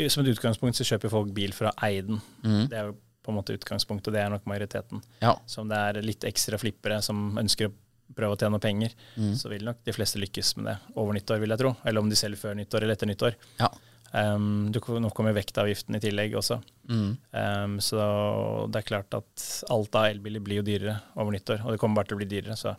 Som 0.08 0.24
et 0.24 0.30
utgangspunkt 0.32 0.78
så 0.78 0.86
kjøper 0.88 1.12
folk 1.12 1.34
bil 1.36 1.52
fra 1.54 1.70
Eiden. 1.84 2.20
Mm. 2.42 2.64
Det 2.70 2.78
er 2.78 2.88
jo 2.88 2.96
på 3.20 3.32
en 3.32 3.36
måte 3.36 3.54
utgangspunktet, 3.54 4.14
det 4.14 4.22
er 4.22 4.32
nok 4.32 4.46
majoriteten. 4.48 5.02
Ja. 5.20 5.34
Så 5.46 5.60
om 5.62 5.68
det 5.70 5.76
er 5.76 6.00
litt 6.02 6.24
ekstra 6.24 6.58
flippere 6.58 7.02
som 7.04 7.36
ønsker 7.38 7.68
å 7.68 7.74
prøve 8.16 8.34
å 8.34 8.40
tjene 8.40 8.58
penger, 8.62 8.94
mm. 9.14 9.34
så 9.38 9.50
vil 9.52 9.66
nok 9.68 9.84
de 9.86 9.94
fleste 9.94 10.18
lykkes 10.18 10.54
med 10.58 10.70
det 10.70 10.76
over 10.96 11.14
nyttår, 11.14 11.42
vil 11.42 11.54
jeg 11.54 11.62
tro. 11.62 11.74
Eller 11.84 12.02
om 12.02 12.08
de 12.10 12.18
selger 12.18 12.40
før 12.40 12.56
nyttår 12.58 12.86
eller 12.86 12.96
etter 12.96 13.10
nyttår. 13.10 13.36
Ja. 13.60 13.68
Um, 14.10 14.70
du, 14.74 14.80
nå 14.98 15.10
kommer 15.14 15.34
vektavgiften 15.36 15.94
i 15.94 16.02
tillegg 16.02 16.34
også. 16.38 16.58
Mm. 16.90 17.10
Um, 17.30 17.76
så 17.84 18.00
det 18.70 18.80
er 18.80 18.88
klart 18.88 19.18
at 19.18 19.44
alt 19.70 19.98
av 19.98 20.08
elbiler 20.10 20.42
blir 20.44 20.60
jo 20.60 20.66
dyrere 20.66 20.96
over 21.14 21.34
nyttår, 21.34 21.62
og 21.64 21.74
det 21.74 21.82
kommer 21.82 22.00
bare 22.00 22.10
til 22.10 22.18
å 22.18 22.22
bli 22.22 22.30
dyrere. 22.30 22.56
Så, 22.58 22.74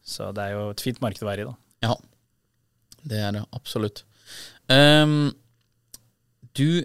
så 0.00 0.30
det 0.36 0.46
er 0.46 0.56
jo 0.56 0.70
et 0.72 0.84
fint 0.86 1.02
marked 1.04 1.24
å 1.24 1.28
være 1.28 1.44
i, 1.44 1.50
da. 1.50 1.56
Ja, 1.88 1.98
det 3.10 3.20
er 3.26 3.36
det 3.36 3.44
absolutt. 3.56 4.04
Um, 4.70 5.30
du 6.56 6.82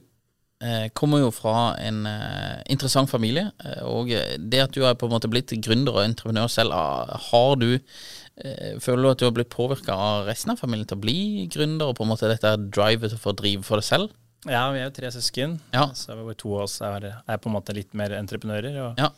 kommer 0.96 1.20
jo 1.20 1.32
fra 1.36 1.76
en 1.84 2.06
eh, 2.08 2.62
interessant 2.72 3.10
familie, 3.12 3.50
eh, 3.66 3.82
og 3.84 4.08
det 4.40 4.62
at 4.64 4.72
du 4.72 4.82
har 4.86 4.96
på 4.96 5.06
en 5.10 5.12
måte 5.12 5.28
blitt 5.30 5.52
gründer 5.62 5.98
og 5.98 6.06
entreprenør 6.06 6.48
selv, 6.52 6.72
ah, 6.74 7.18
har 7.32 7.56
du 7.60 7.74
eh, 7.76 8.78
Føler 8.80 9.04
du 9.04 9.10
at 9.12 9.20
du 9.20 9.26
har 9.28 9.36
blitt 9.36 9.52
påvirka 9.52 9.94
av 9.94 10.30
resten 10.30 10.52
av 10.56 10.62
familien 10.62 10.88
til 10.88 10.98
å 10.98 11.04
bli 11.04 11.18
gründer, 11.52 11.90
og 11.92 11.98
på 12.00 12.06
en 12.08 12.14
måte 12.14 12.32
dette 12.32 12.48
er 12.56 12.58
drivet 12.72 13.12
til 13.12 13.32
å 13.32 13.36
drive 13.36 13.68
for 13.68 13.82
deg 13.84 13.88
selv? 13.90 14.16
Ja, 14.46 14.68
vi 14.72 14.80
er 14.80 14.90
jo 14.90 14.96
tre 14.96 15.10
søsken, 15.12 15.60
Ja. 15.74 15.88
så 15.98 16.16
to 16.38 16.56
av 16.56 16.64
oss 16.68 16.80
er, 16.82 17.08
er 17.28 17.38
på 17.42 17.50
en 17.50 17.56
måte 17.58 17.74
litt 17.74 17.94
mer 17.98 18.14
entreprenører. 18.14 18.76
Og, 18.86 19.00
Ja. 19.00 19.10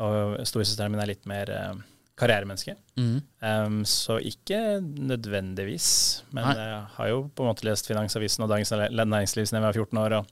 og 0.00 0.40
storesøsteren 0.46 0.90
min 0.90 1.00
er 1.00 1.06
litt 1.12 1.26
mer 1.26 1.50
eh, 1.50 1.74
karrieremenneske. 2.16 2.74
Mm. 2.96 3.22
Um, 3.42 3.78
så 3.84 4.16
ikke 4.22 4.80
nødvendigvis, 4.80 6.22
men 6.32 6.44
Nei. 6.44 6.54
jeg 6.56 6.82
har 6.96 7.08
jo 7.10 7.30
på 7.34 7.44
en 7.44 7.50
måte 7.50 7.66
lest 7.66 7.86
Finansavisen 7.90 8.44
og 8.46 8.50
Dagens 8.52 8.70
Næringsliv 8.70 9.46
siden 9.46 9.60
jeg 9.60 9.66
var 9.66 9.72
14 9.78 9.98
år, 9.98 10.16
og 10.20 10.26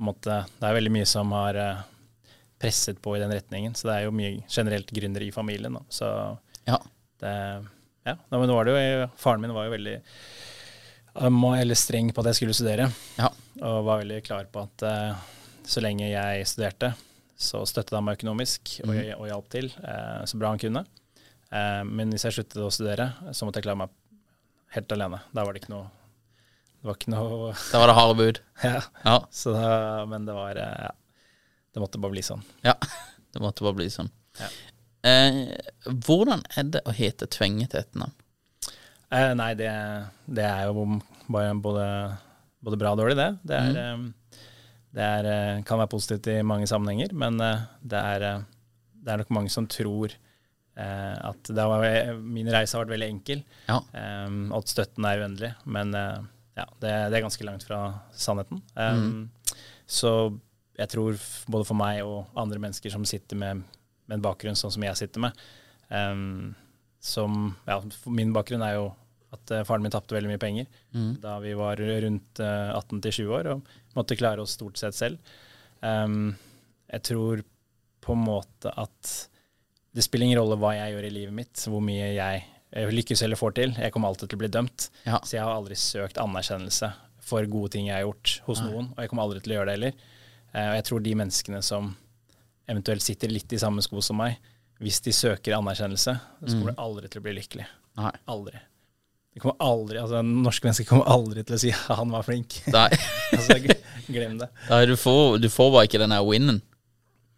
måte, 0.00 0.44
det 0.60 0.68
er 0.68 0.74
veldig 0.78 0.92
mye 0.94 1.06
som 1.08 1.32
har 1.36 1.58
eh, 1.58 1.82
presset 2.62 3.00
på 3.02 3.16
i 3.16 3.20
den 3.22 3.32
retningen. 3.34 3.74
Så 3.74 3.88
det 3.88 3.96
er 3.98 4.06
jo 4.06 4.14
mye 4.14 4.42
generelt 4.48 4.90
gründere 4.94 5.26
i 5.28 5.32
familien. 5.34 5.74
Da. 5.74 5.82
Så 5.88 6.08
Ja. 6.68 6.78
det, 7.20 7.34
ja. 8.06 8.16
Men 8.30 8.46
nå 8.48 8.54
var 8.54 8.64
det 8.64 8.72
jo, 8.76 9.08
faren 9.16 9.40
min 9.42 9.54
var 9.54 9.66
jo 9.66 9.74
veldig 9.76 9.96
um, 11.14 11.44
eller 11.54 11.74
streng 11.78 12.12
på 12.14 12.20
at 12.22 12.30
jeg 12.32 12.40
skulle 12.40 12.54
studere, 12.56 12.90
Ja. 13.18 13.28
og 13.60 13.84
var 13.84 14.02
veldig 14.02 14.22
klar 14.24 14.46
på 14.52 14.62
at 14.64 14.82
eh, 14.88 15.14
så 15.66 15.82
lenge 15.84 16.08
jeg 16.10 16.46
studerte, 16.46 16.94
så 17.38 17.64
støttet 17.66 17.94
han 17.98 18.04
meg 18.06 18.18
økonomisk 18.18 18.76
og, 18.86 18.94
og 19.18 19.26
hjalp 19.28 19.48
til 19.50 19.70
eh, 19.82 20.22
så 20.26 20.38
bra 20.38 20.50
han 20.54 20.58
kunne. 20.62 20.84
Eh, 21.52 21.82
men 21.84 22.10
hvis 22.14 22.24
jeg 22.26 22.32
sluttet 22.38 22.62
å 22.62 22.70
studere, 22.70 23.10
så 23.34 23.44
måtte 23.46 23.58
jeg 23.60 23.66
klare 23.68 23.82
meg 23.84 23.90
helt 24.74 24.92
alene. 24.94 25.20
Da 25.34 25.44
var 25.44 25.52
det 25.54 25.62
ikke 25.62 25.74
noe 25.74 25.90
Det 26.82 26.88
var 26.90 26.96
ikke 26.98 27.12
noe 27.14 27.52
Da 27.70 27.78
var 27.78 27.90
det 27.92 27.94
harde 27.94 28.16
bud. 28.18 28.40
ja. 28.64 28.80
Ja. 29.06 29.16
Så 29.30 29.52
da, 29.54 30.02
men 30.10 30.24
det 30.26 30.34
var 30.34 30.58
eh, 30.58 30.80
ja. 30.88 30.90
Det 31.72 31.80
måtte 31.80 32.00
bare 32.02 32.12
bli 32.16 32.24
sånn. 32.26 32.42
ja. 32.66 32.74
Det 33.32 33.40
måtte 33.40 33.64
bare 33.64 33.78
bli 33.78 33.86
sånn. 33.88 34.10
Ja. 34.36 34.48
Eh, 35.08 35.36
hvordan 36.04 36.42
er 36.52 36.66
det 36.68 36.82
å 36.84 36.92
hete 36.92 37.24
Tvenge 37.32 37.64
til 37.72 37.80
etternavn? 37.80 38.12
Eh, 39.08 39.30
nei, 39.38 39.54
det, 39.56 39.70
det 40.28 40.44
er 40.44 40.66
jo 40.68 40.84
bare 41.32 41.54
både, 41.64 41.86
både 42.60 42.78
bra 42.82 42.92
og 42.92 43.00
dårlig, 43.00 43.16
det. 43.16 43.30
Det, 43.48 43.56
er, 43.56 43.96
mm. 43.96 44.04
det 44.98 45.06
er, 45.06 45.28
eh, 45.32 45.62
kan 45.68 45.80
være 45.80 45.92
positivt 45.94 46.28
i 46.34 46.36
mange 46.44 46.68
sammenhenger, 46.68 47.14
men 47.24 47.40
eh, 47.40 47.64
det 47.88 48.02
er, 48.12 48.26
eh, 48.34 48.44
det 49.00 49.14
er 49.14 49.22
nok 49.24 49.32
mange 49.38 49.52
som 49.56 49.64
tror 49.72 50.12
eh, 50.12 51.16
at 51.32 51.52
det 51.56 51.66
var, 51.72 51.88
min 52.20 52.52
reise 52.52 52.76
har 52.76 52.84
vært 52.84 52.94
veldig 52.98 53.10
enkel, 53.16 53.42
Ja. 53.72 53.80
eh, 53.96 54.28
og 54.52 54.58
at 54.60 54.72
støtten 54.76 55.08
er 55.08 55.24
uendelig. 55.24 55.54
Men 55.72 55.96
eh, 55.96 56.20
ja, 56.58 56.66
det, 56.82 56.90
det 57.12 57.18
er 57.18 57.24
ganske 57.24 57.44
langt 57.48 57.64
fra 57.64 57.78
sannheten. 58.12 58.62
Eh, 58.76 58.96
Så 59.92 60.10
jeg 60.78 60.88
tror 60.88 61.16
både 61.52 61.66
for 61.68 61.76
meg 61.76 62.00
og 62.04 62.26
andre 62.38 62.58
mennesker 62.62 62.90
som 62.92 63.04
sitter 63.08 63.36
med, 63.36 63.62
med 64.08 64.16
en 64.18 64.24
bakgrunn 64.24 64.56
sånn 64.56 64.72
som 64.72 64.84
jeg 64.86 64.96
sitter 64.96 65.20
med, 65.20 65.40
um, 65.90 66.54
som 67.02 67.56
Ja, 67.66 67.80
min 68.06 68.32
bakgrunn 68.32 68.62
er 68.64 68.76
jo 68.78 68.86
at 69.32 69.50
uh, 69.52 69.62
faren 69.68 69.82
min 69.84 69.92
tapte 69.92 70.14
veldig 70.16 70.30
mye 70.30 70.40
penger 70.40 70.66
da 71.22 71.38
vi 71.40 71.52
var 71.56 71.76
rundt 71.80 72.40
uh, 72.40 72.72
18 72.78 73.00
til 73.04 73.12
20 73.26 73.36
år 73.38 73.50
og 73.54 73.68
måtte 73.96 74.16
klare 74.16 74.40
oss 74.44 74.56
stort 74.58 74.76
sett 74.80 74.94
selv. 74.96 75.18
Um, 75.80 76.34
jeg 76.92 77.02
tror 77.10 77.42
på 78.02 78.12
en 78.16 78.24
måte 78.26 78.72
at 78.76 79.12
det 79.92 80.04
spiller 80.04 80.26
ingen 80.30 80.40
rolle 80.40 80.56
hva 80.60 80.72
jeg 80.76 80.94
gjør 80.94 81.06
i 81.08 81.12
livet 81.16 81.34
mitt, 81.36 81.64
hvor 81.68 81.82
mye 81.84 82.12
jeg 82.14 82.42
eh, 82.42 82.48
lykkes 82.72 83.22
eller 83.22 83.36
får 83.36 83.54
til. 83.58 83.74
Jeg 83.78 83.92
kommer 83.92 84.08
alltid 84.12 84.30
til 84.32 84.38
å 84.38 84.42
bli 84.44 84.50
dømt. 84.52 84.88
Ja. 85.06 85.20
Så 85.24 85.36
jeg 85.36 85.44
har 85.44 85.54
aldri 85.54 85.76
søkt 85.78 86.20
anerkjennelse 86.20 86.92
for 87.22 87.46
gode 87.46 87.72
ting 87.76 87.86
jeg 87.86 87.94
har 87.94 88.06
gjort 88.06 88.40
hos 88.48 88.62
noen, 88.64 88.88
og 88.96 88.98
jeg 89.02 89.10
kommer 89.12 89.26
aldri 89.28 89.42
til 89.44 89.52
å 89.54 89.58
gjøre 89.60 89.68
det 89.70 89.76
heller. 89.78 89.92
Eh, 90.52 90.66
og 90.70 90.74
jeg 90.78 90.86
tror 90.88 91.04
de 91.04 91.14
menneskene 91.20 91.60
som 91.62 91.92
eventuelt 92.72 93.04
sitter 93.04 93.30
litt 93.32 93.52
i 93.52 93.60
samme 93.60 93.84
sko 93.84 94.02
som 94.04 94.18
meg, 94.22 94.40
hvis 94.82 94.98
de 95.04 95.12
søker 95.14 95.54
anerkjennelse, 95.54 96.16
så 96.42 96.52
kommer 96.56 96.74
de 96.74 96.82
aldri 96.82 97.08
til 97.12 97.22
å 97.22 97.26
bli 97.28 97.36
lykkelig. 97.38 97.66
Nei. 98.00 98.12
Aldri. 98.32 98.58
Det 99.32 99.40
kommer 99.40 99.56
aldri, 99.64 99.96
altså 100.02 100.20
Norske 100.26 100.66
mennesker 100.66 100.88
kommer 100.88 101.08
aldri 101.08 101.44
til 101.46 101.56
å 101.56 101.60
si 101.62 101.70
at 101.72 101.86
'han 101.96 102.10
var 102.12 102.26
flink'. 102.26 102.58
Nei. 102.72 102.88
altså, 103.36 103.56
Glem 104.08 104.38
det. 104.42 104.48
Nei, 104.68 104.82
du, 104.90 104.96
får, 104.98 105.38
du 105.38 105.48
får 105.52 105.70
bare 105.72 105.86
ikke 105.88 106.00
den 106.02 106.12
der 106.12 106.24
winnen. 106.26 106.58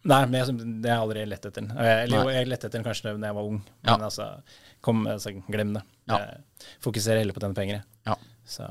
Nei, 0.05 0.21
men 0.29 0.37
jeg, 0.41 0.55
det 0.83 0.89
har 0.91 0.97
jeg 0.99 1.03
aldri 1.05 1.25
lett 1.29 1.45
etter. 1.49 1.69
Eh, 1.71 2.03
Eller 2.03 2.17
jo, 2.17 2.33
jeg 2.33 2.49
lette 2.49 2.67
etter 2.67 2.77
den 2.81 2.85
kanskje 2.85 3.13
da 3.15 3.29
jeg 3.29 3.37
var 3.37 3.47
ung, 3.47 3.61
men 3.61 3.93
Ja. 3.93 3.97
altså, 4.09 4.27
kom, 4.85 5.03
altså 5.09 5.33
glem 5.49 5.73
det. 5.75 5.81
Ja. 6.11 6.19
Fokuser 6.85 7.17
heller 7.19 7.33
på 7.35 7.41
tjene 7.43 7.57
penger. 7.57 7.83
Ja. 8.05 8.15
Så 8.45 8.67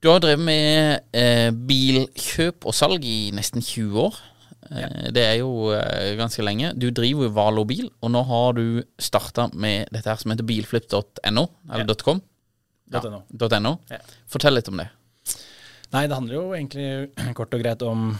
Du 0.00 0.06
har 0.12 0.20
drevet 0.22 0.44
med 0.46 1.00
eh, 1.16 1.50
bilkjøp 1.50 2.68
og 2.70 2.74
salg 2.78 3.02
i 3.04 3.30
nesten 3.34 3.64
20 3.66 3.98
år. 4.04 4.18
Eh, 4.70 5.08
Det 5.16 5.24
er 5.26 5.36
jo 5.40 5.72
eh, 5.74 6.12
ganske 6.20 6.44
lenge. 6.46 6.70
Du 6.78 6.86
driver 6.94 7.26
jo 7.26 7.32
Valo 7.34 7.64
bil, 7.66 7.88
og 8.00 8.12
nå 8.14 8.22
har 8.28 8.52
du 8.54 8.82
starta 9.02 9.48
med 9.58 9.90
dette 9.90 10.06
her 10.12 10.20
som 10.22 10.30
heter 10.34 10.46
bilflip.no, 10.46 11.46
eller 11.72 11.88
Ja. 11.88 11.98
.com. 12.04 12.22
.no. 12.88 13.22
.no. 13.60 13.74
Ja. 13.90 13.98
Fortell 14.30 14.54
litt 14.56 14.68
om 14.70 14.78
det. 14.80 14.86
Nei, 15.92 16.06
det 16.06 16.14
handler 16.16 16.34
jo 16.38 16.46
egentlig 16.54 17.34
kort 17.38 17.52
og 17.58 17.60
greit 17.64 17.82
om 17.82 18.12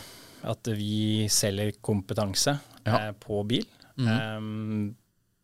at 0.48 0.68
vi 0.74 1.28
selger 1.30 1.72
kompetanse 1.82 2.58
Ja. 2.88 3.08
Eh, 3.08 3.12
på 3.22 3.44
bil. 3.46 3.64
Um, 3.98 4.96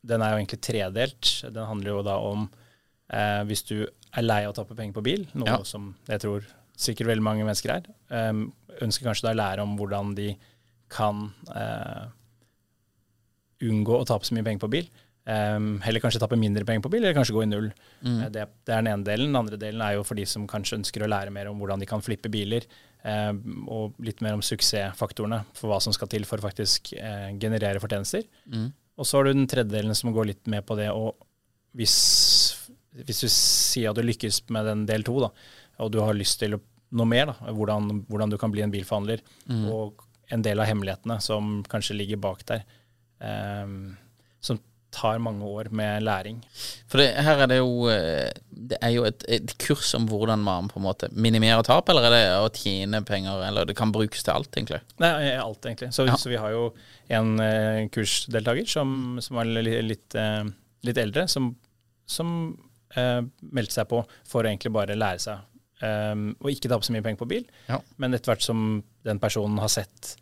den 0.05 0.23
er 0.25 0.35
jo 0.35 0.41
egentlig 0.43 0.61
tredelt. 0.65 1.31
Den 1.49 1.69
handler 1.69 1.97
jo 1.97 2.03
da 2.07 2.17
om 2.21 2.49
eh, 3.13 3.41
hvis 3.49 3.65
du 3.69 3.79
er 3.85 4.27
lei 4.27 4.43
av 4.45 4.53
å 4.53 4.59
tappe 4.59 4.77
penger 4.79 4.97
på 4.99 5.05
bil, 5.07 5.27
noe 5.35 5.49
Ja. 5.49 5.63
som 5.67 5.95
jeg 6.09 6.23
tror 6.25 6.45
sikkert 6.77 7.13
veldig 7.13 7.23
mange 7.25 7.47
mennesker 7.47 7.71
er, 7.77 7.89
um, 8.11 8.49
ønsker 8.83 9.07
kanskje 9.07 9.29
da 9.29 9.33
å 9.35 9.39
lære 9.39 9.63
om 9.63 9.77
hvordan 9.79 10.15
de 10.19 10.33
kan 10.91 11.29
eh, 11.55 12.05
unngå 13.65 14.01
å 14.01 14.07
tape 14.09 14.27
så 14.27 14.35
mye 14.37 14.47
penger 14.47 14.65
på 14.67 14.71
bil. 14.75 14.89
Um, 15.25 15.79
heller 15.81 16.03
kanskje 16.05 16.21
tappe 16.21 16.37
mindre 16.37 16.67
penger 16.69 16.85
på 16.85 16.91
bil, 16.93 17.01
eller 17.05 17.17
kanskje 17.17 17.33
gå 17.33 17.45
i 17.47 17.49
null. 17.49 17.71
Mm. 18.05 18.19
Det, 18.35 18.45
det 18.67 18.75
er 18.75 18.83
den 18.83 18.91
ene 18.93 19.07
delen. 19.07 19.31
Den 19.31 19.41
andre 19.41 19.59
delen 19.61 19.81
er 19.87 19.95
jo 19.97 20.05
for 20.05 20.19
de 20.19 20.27
som 20.29 20.45
kanskje 20.51 20.77
ønsker 20.83 21.07
å 21.07 21.09
lære 21.09 21.33
mer 21.33 21.49
om 21.49 21.63
hvordan 21.63 21.81
de 21.81 21.89
kan 21.89 22.03
flippe 22.05 22.29
biler, 22.33 22.67
eh, 23.09 23.33
og 23.73 23.97
litt 24.05 24.21
mer 24.25 24.37
om 24.37 24.45
suksessfaktorene 24.45 25.41
for 25.57 25.73
hva 25.73 25.81
som 25.81 25.95
skal 25.97 26.11
til 26.13 26.27
for 26.29 26.43
å 26.43 26.45
faktisk 26.45 26.93
eh, 26.99 27.31
generere 27.41 27.81
fortjenester. 27.83 28.27
Og 28.99 29.09
så 29.09 29.19
har 29.19 29.27
du 29.27 29.33
den 29.33 29.49
tredjedelen 29.51 29.97
som 29.99 30.13
går 30.15 30.29
litt 30.31 30.51
med 30.51 30.63
på 30.67 30.77
det 30.79 30.91
Og 30.95 31.17
hvis, 31.75 31.95
hvis 32.95 33.25
du 33.25 33.29
sier 33.33 33.91
at 33.91 33.99
du 33.99 34.05
lykkes 34.07 34.45
med 34.55 34.69
den 34.71 34.85
del 34.87 35.03
to, 35.07 35.17
da, 35.25 35.33
og 35.83 35.91
du 35.91 35.99
har 36.05 36.15
lyst 36.15 36.39
til 36.43 36.55
noe 36.95 37.09
mer, 37.11 37.33
da, 37.33 37.51
hvordan, 37.51 38.05
hvordan 38.07 38.31
du 38.31 38.39
kan 38.39 38.53
bli 38.55 38.63
en 38.63 38.71
bilforhandler, 38.71 39.25
og 39.75 40.05
en 40.31 40.45
del 40.47 40.63
av 40.63 40.69
hemmelighetene 40.71 41.17
som 41.25 41.57
kanskje 41.67 41.97
ligger 41.99 42.21
bak 42.23 42.45
der, 42.47 42.63
um, 43.19 43.97
som 44.39 44.61
tar 44.95 45.19
mange 45.23 45.45
år 45.45 45.69
med 45.75 46.05
læring. 46.07 46.39
For 46.91 47.03
det, 47.03 47.11
her 47.27 47.43
er 47.45 47.51
det 47.51 47.59
jo 47.59 47.89
eh, 47.93 48.31
Det 48.71 48.79
er 48.81 48.93
jo 48.95 49.05
et, 49.09 49.25
et 49.29 49.55
kurs 49.61 49.91
om 49.99 50.07
hvordan 50.09 50.41
man 50.47 50.71
på 50.71 50.79
en 50.81 50.87
måte 50.87 51.09
minimerer 51.13 51.63
tap, 51.67 51.89
eller 51.93 52.07
er 52.09 52.15
det 52.15 52.23
å 52.41 52.51
tjene 52.55 53.03
penger, 53.05 53.43
eller 53.49 53.67
det 53.69 53.75
kan 53.77 53.93
brukes 53.93 54.23
til 54.25 54.33
alt, 54.37 54.51
egentlig? 54.57 54.81
Nei, 55.03 55.11
eh, 55.29 55.41
alt 55.43 55.67
egentlig. 55.67 55.91
Så, 55.93 56.07
Ja. 56.09 56.17
så 56.21 56.31
vi 56.33 56.39
har 56.41 56.55
jo 56.55 56.69
en 57.13 57.35
uh, 57.43 57.83
kursdeltaker 57.93 58.71
som, 58.71 59.19
som 59.21 59.43
li- 59.51 59.83
litt, 59.85 60.15
uh, 60.17 60.47
litt 60.87 61.01
eldre, 61.03 61.27
som, 61.29 61.51
som 62.07 62.31
uh, 62.97 63.21
meldte 63.53 63.77
seg 63.83 63.91
på 63.91 64.01
for 64.25 64.45
å 64.47 64.49
egentlig 64.55 64.73
bare 64.79 64.97
lære 64.97 65.27
seg 65.31 65.51
Um, 65.85 66.31
å 66.41 66.49
ikke 66.49 66.69
tape 66.71 66.87
så 66.87 66.95
mye 66.95 67.03
penger 67.05 67.19
på 67.21 67.27
bil. 67.29 67.43
Ja. 67.69 67.77
Men 68.01 68.15
etter 68.17 68.31
hvert 68.31 68.45
som 68.47 68.61
den 69.05 69.19
personen 69.21 69.59
har 69.61 69.69
sett 69.69 70.15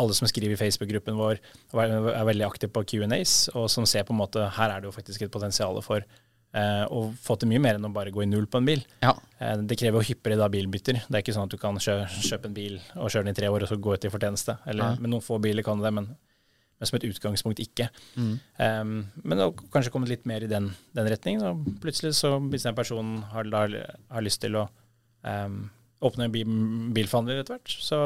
alle 0.00 0.16
som 0.16 0.28
skriver 0.30 0.54
i 0.54 0.60
Facebook-gruppen 0.60 1.18
vår, 1.18 1.40
er, 1.76 2.24
veldig 2.28 2.46
aktive 2.46 2.72
på 2.72 2.84
Q&As, 2.92 3.50
og 3.52 3.68
som 3.72 3.86
ser 3.88 4.06
på 4.08 4.14
en 4.14 4.22
måte 4.22 4.46
her 4.56 4.72
er 4.72 4.82
det 4.82 4.88
jo 4.88 4.94
faktisk 4.94 5.26
et 5.26 5.32
potensial 5.32 5.80
for 5.84 6.00
eh, 6.00 6.84
å 6.88 7.04
få 7.22 7.36
til 7.40 7.50
mye 7.50 7.62
mer 7.62 7.78
enn 7.78 7.88
å 7.88 7.92
bare 7.94 8.12
gå 8.14 8.24
i 8.24 8.28
null 8.30 8.48
på 8.50 8.60
en 8.62 8.68
bil. 8.68 8.84
Ja. 9.04 9.14
Eh, 9.38 9.56
Det 9.68 9.78
krever 9.80 10.00
jo 10.00 10.08
hyppigere 10.12 10.40
da 10.40 10.50
bilbytter. 10.52 11.02
Det 11.06 11.18
er 11.18 11.24
ikke 11.24 11.36
sånn 11.36 11.48
at 11.48 11.54
du 11.54 11.60
kan 11.60 11.80
kjø 11.82 11.98
kjøpe 12.18 12.50
en 12.50 12.56
bil 12.56 12.78
og 12.96 13.08
kjøre 13.08 13.26
den 13.26 13.34
i 13.36 13.40
tre 13.40 13.50
år 13.52 13.66
og 13.66 13.72
så 13.72 13.80
gå 13.80 13.96
ut 13.96 14.06
i 14.08 14.12
fortjeneste. 14.12 14.58
Eller, 14.66 14.94
ja. 14.94 15.00
med 15.00 15.12
noen 15.12 15.24
få 15.24 15.40
biler 15.42 15.66
kan 15.66 15.80
du 15.80 15.86
det, 15.86 15.94
men, 15.98 16.08
men 16.78 16.90
som 16.90 16.98
et 16.98 17.08
utgangspunkt 17.10 17.62
ikke. 17.64 17.88
Mm. 18.16 18.32
Um, 18.58 18.96
men 19.22 19.36
det 19.36 19.48
har 19.48 19.68
kanskje 19.74 19.92
kommet 19.94 20.12
litt 20.12 20.26
mer 20.28 20.44
i 20.44 20.50
den, 20.50 20.72
den 20.96 21.12
retningen. 21.12 21.44
Og 21.52 21.80
plutselig 21.84 22.16
så 22.20 22.38
hvis 22.48 22.68
den 22.68 22.78
personen 22.78 23.22
har, 23.34 23.48
har, 23.52 23.78
har 24.12 24.24
lyst 24.24 24.42
til 24.44 24.60
å 24.60 24.66
um, 25.22 25.64
åpne 26.02 26.26
en 26.26 26.34
bil, 26.34 26.56
bilforhandler 26.96 27.42
etter 27.42 27.58
hvert, 27.58 27.76
så, 27.84 27.98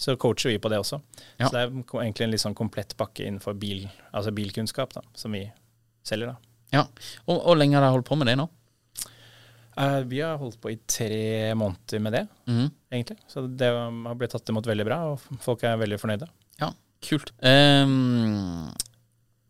så 0.00 0.14
coacher 0.16 0.48
vi 0.54 0.60
på 0.62 0.70
det 0.72 0.78
også. 0.80 0.96
Ja. 1.36 1.48
Så 1.48 1.52
det 1.52 1.60
er 1.60 1.72
egentlig 2.00 2.24
en 2.24 2.32
litt 2.32 2.40
sånn 2.40 2.56
komplett 2.56 2.94
pakke 2.96 3.26
innenfor 3.26 3.58
bil, 3.60 3.84
altså 4.16 4.32
bilkunnskap 4.32 4.94
da, 4.96 5.02
som 5.18 5.36
vi 5.36 5.42
selger. 6.08 6.32
da. 6.32 6.54
ja. 6.78 6.86
Og 7.28 7.42
hvor 7.44 7.58
lenge 7.60 7.76
har 7.76 7.84
dere 7.84 7.98
holdt 7.98 8.08
på 8.08 8.16
med 8.16 8.30
det 8.30 8.38
nå? 8.40 8.48
Uh, 9.76 10.00
vi 10.08 10.22
har 10.24 10.40
holdt 10.40 10.56
på 10.60 10.72
i 10.72 10.78
tre 10.88 11.52
måneder 11.56 12.00
med 12.02 12.16
det. 12.16 12.22
Mhm. 12.48 12.70
egentlig. 12.90 13.18
Så 13.28 13.44
det 13.46 13.68
har 13.70 14.16
blitt 14.18 14.32
tatt 14.32 14.48
imot 14.48 14.66
veldig 14.66 14.86
bra, 14.88 14.98
og 15.12 15.42
folk 15.44 15.62
er 15.68 15.76
veldig 15.80 16.00
fornøyde. 16.00 16.28
Ja, 16.60 16.72
kult. 17.04 17.32
Um, 17.44 18.72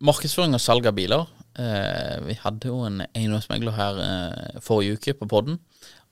markedsføring 0.02 0.54
og 0.58 0.62
salg 0.62 0.86
av 0.90 0.98
biler. 0.98 1.30
Eh, 1.58 2.16
vi 2.28 2.36
hadde 2.38 2.70
jo 2.70 2.84
en 2.86 3.00
eiendomsmegler 3.08 3.74
her 3.74 3.96
eh, 4.04 4.58
forrige 4.62 4.98
uke 4.98 5.14
på 5.18 5.26
podden, 5.30 5.56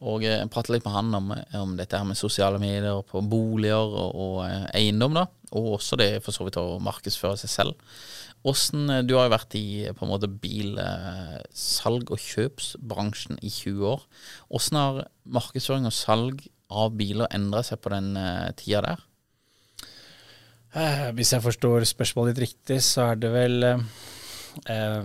og 0.03 0.25
eh, 0.27 0.43
pratet 0.51 0.75
litt 0.75 0.87
med 0.87 0.97
han 0.97 1.15
om, 1.15 1.31
om 1.61 1.77
dette 1.79 1.99
her 1.99 2.07
med 2.09 2.19
sosiale 2.19 2.59
medier 2.63 3.05
på 3.07 3.23
boliger 3.23 3.79
og, 3.87 4.19
og 4.19 4.41
eiendom, 4.75 5.15
da. 5.15 5.29
Og 5.55 5.77
også 5.79 5.99
det 6.01 6.11
for 6.25 6.35
så 6.35 6.45
vidt 6.47 6.59
å 6.61 6.81
markedsføre 6.83 7.39
seg 7.39 7.53
selv. 7.55 7.79
Eh, 8.43 9.01
Du 9.07 9.15
har 9.15 9.29
jo 9.29 9.35
vært 9.37 9.55
i 9.59 9.65
på 9.95 10.07
en 10.07 10.13
måte 10.13 10.31
bilsalg- 10.31 12.11
og 12.11 12.19
kjøpsbransjen 12.19 13.39
i 13.39 13.51
20 13.51 13.87
år. 13.95 14.07
Hvordan 14.51 14.81
har 14.83 15.03
markedsføring 15.39 15.87
og 15.87 15.95
salg 15.95 16.47
av 16.69 16.99
biler 16.99 17.31
endra 17.31 17.63
seg 17.65 17.81
på 17.81 17.95
den 17.95 18.13
tida 18.59 18.83
der? 18.85 19.05
Hvis 21.17 21.33
jeg 21.33 21.41
forstår 21.43 21.87
spørsmålet 21.89 22.37
ditt 22.37 22.45
riktig, 22.45 22.83
så 22.85 23.15
er 23.15 23.23
det 23.23 23.31
vel 23.33 23.65
eh, 24.67 25.03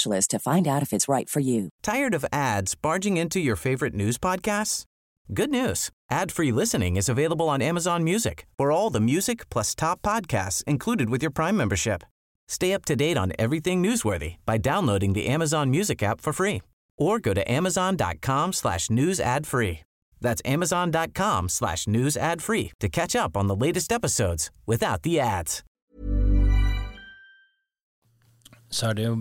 specialist 0.01 0.31
to 0.31 0.39
find 0.39 0.67
out 0.67 0.81
if 0.81 0.93
it's 0.93 1.09
right 1.09 1.29
for 1.29 1.41
you. 1.41 1.69
Tired 1.81 2.15
of 2.15 2.25
ads 2.31 2.75
barging 2.75 3.17
into 3.17 3.39
your 3.39 3.55
favorite 3.55 3.93
news 3.93 4.17
podcasts? 4.19 4.85
Good 5.33 5.51
news. 5.51 5.89
Ad-free 6.11 6.51
listening 6.51 6.97
is 6.97 7.09
available 7.09 7.49
on 7.49 7.61
Amazon 7.61 8.03
Music 8.03 8.45
for 8.57 8.71
all 8.71 8.91
the 8.91 8.99
music 8.99 9.49
plus 9.49 9.75
top 9.75 10.01
podcasts 10.01 10.63
included 10.67 11.09
with 11.09 11.23
your 11.23 11.31
Prime 11.31 11.57
membership. 11.57 12.03
Stay 12.49 12.73
up 12.75 12.85
to 12.85 12.95
date 12.95 13.17
on 13.17 13.31
everything 13.39 13.81
newsworthy 13.83 14.35
by 14.45 14.57
downloading 14.57 15.13
the 15.13 15.27
Amazon 15.27 15.69
Music 15.71 16.03
app 16.03 16.21
for 16.21 16.33
free 16.33 16.61
or 16.97 17.19
go 17.19 17.33
to 17.33 17.51
amazon.com 17.51 18.53
slash 18.53 18.89
news 18.89 19.19
ad 19.19 19.47
free. 19.47 19.79
That's 20.21 20.41
amazon.com 20.45 21.49
slash 21.49 21.87
news 21.87 22.17
ad 22.17 22.41
free 22.41 22.71
to 22.79 22.89
catch 22.89 23.15
up 23.15 23.37
on 23.37 23.47
the 23.47 23.55
latest 23.55 23.91
episodes 23.91 24.49
without 24.67 25.01
the 25.03 25.19
ads. 25.19 25.63
Så 28.71 28.87
er 28.87 28.93
det 28.93 29.03
jo 29.03 29.17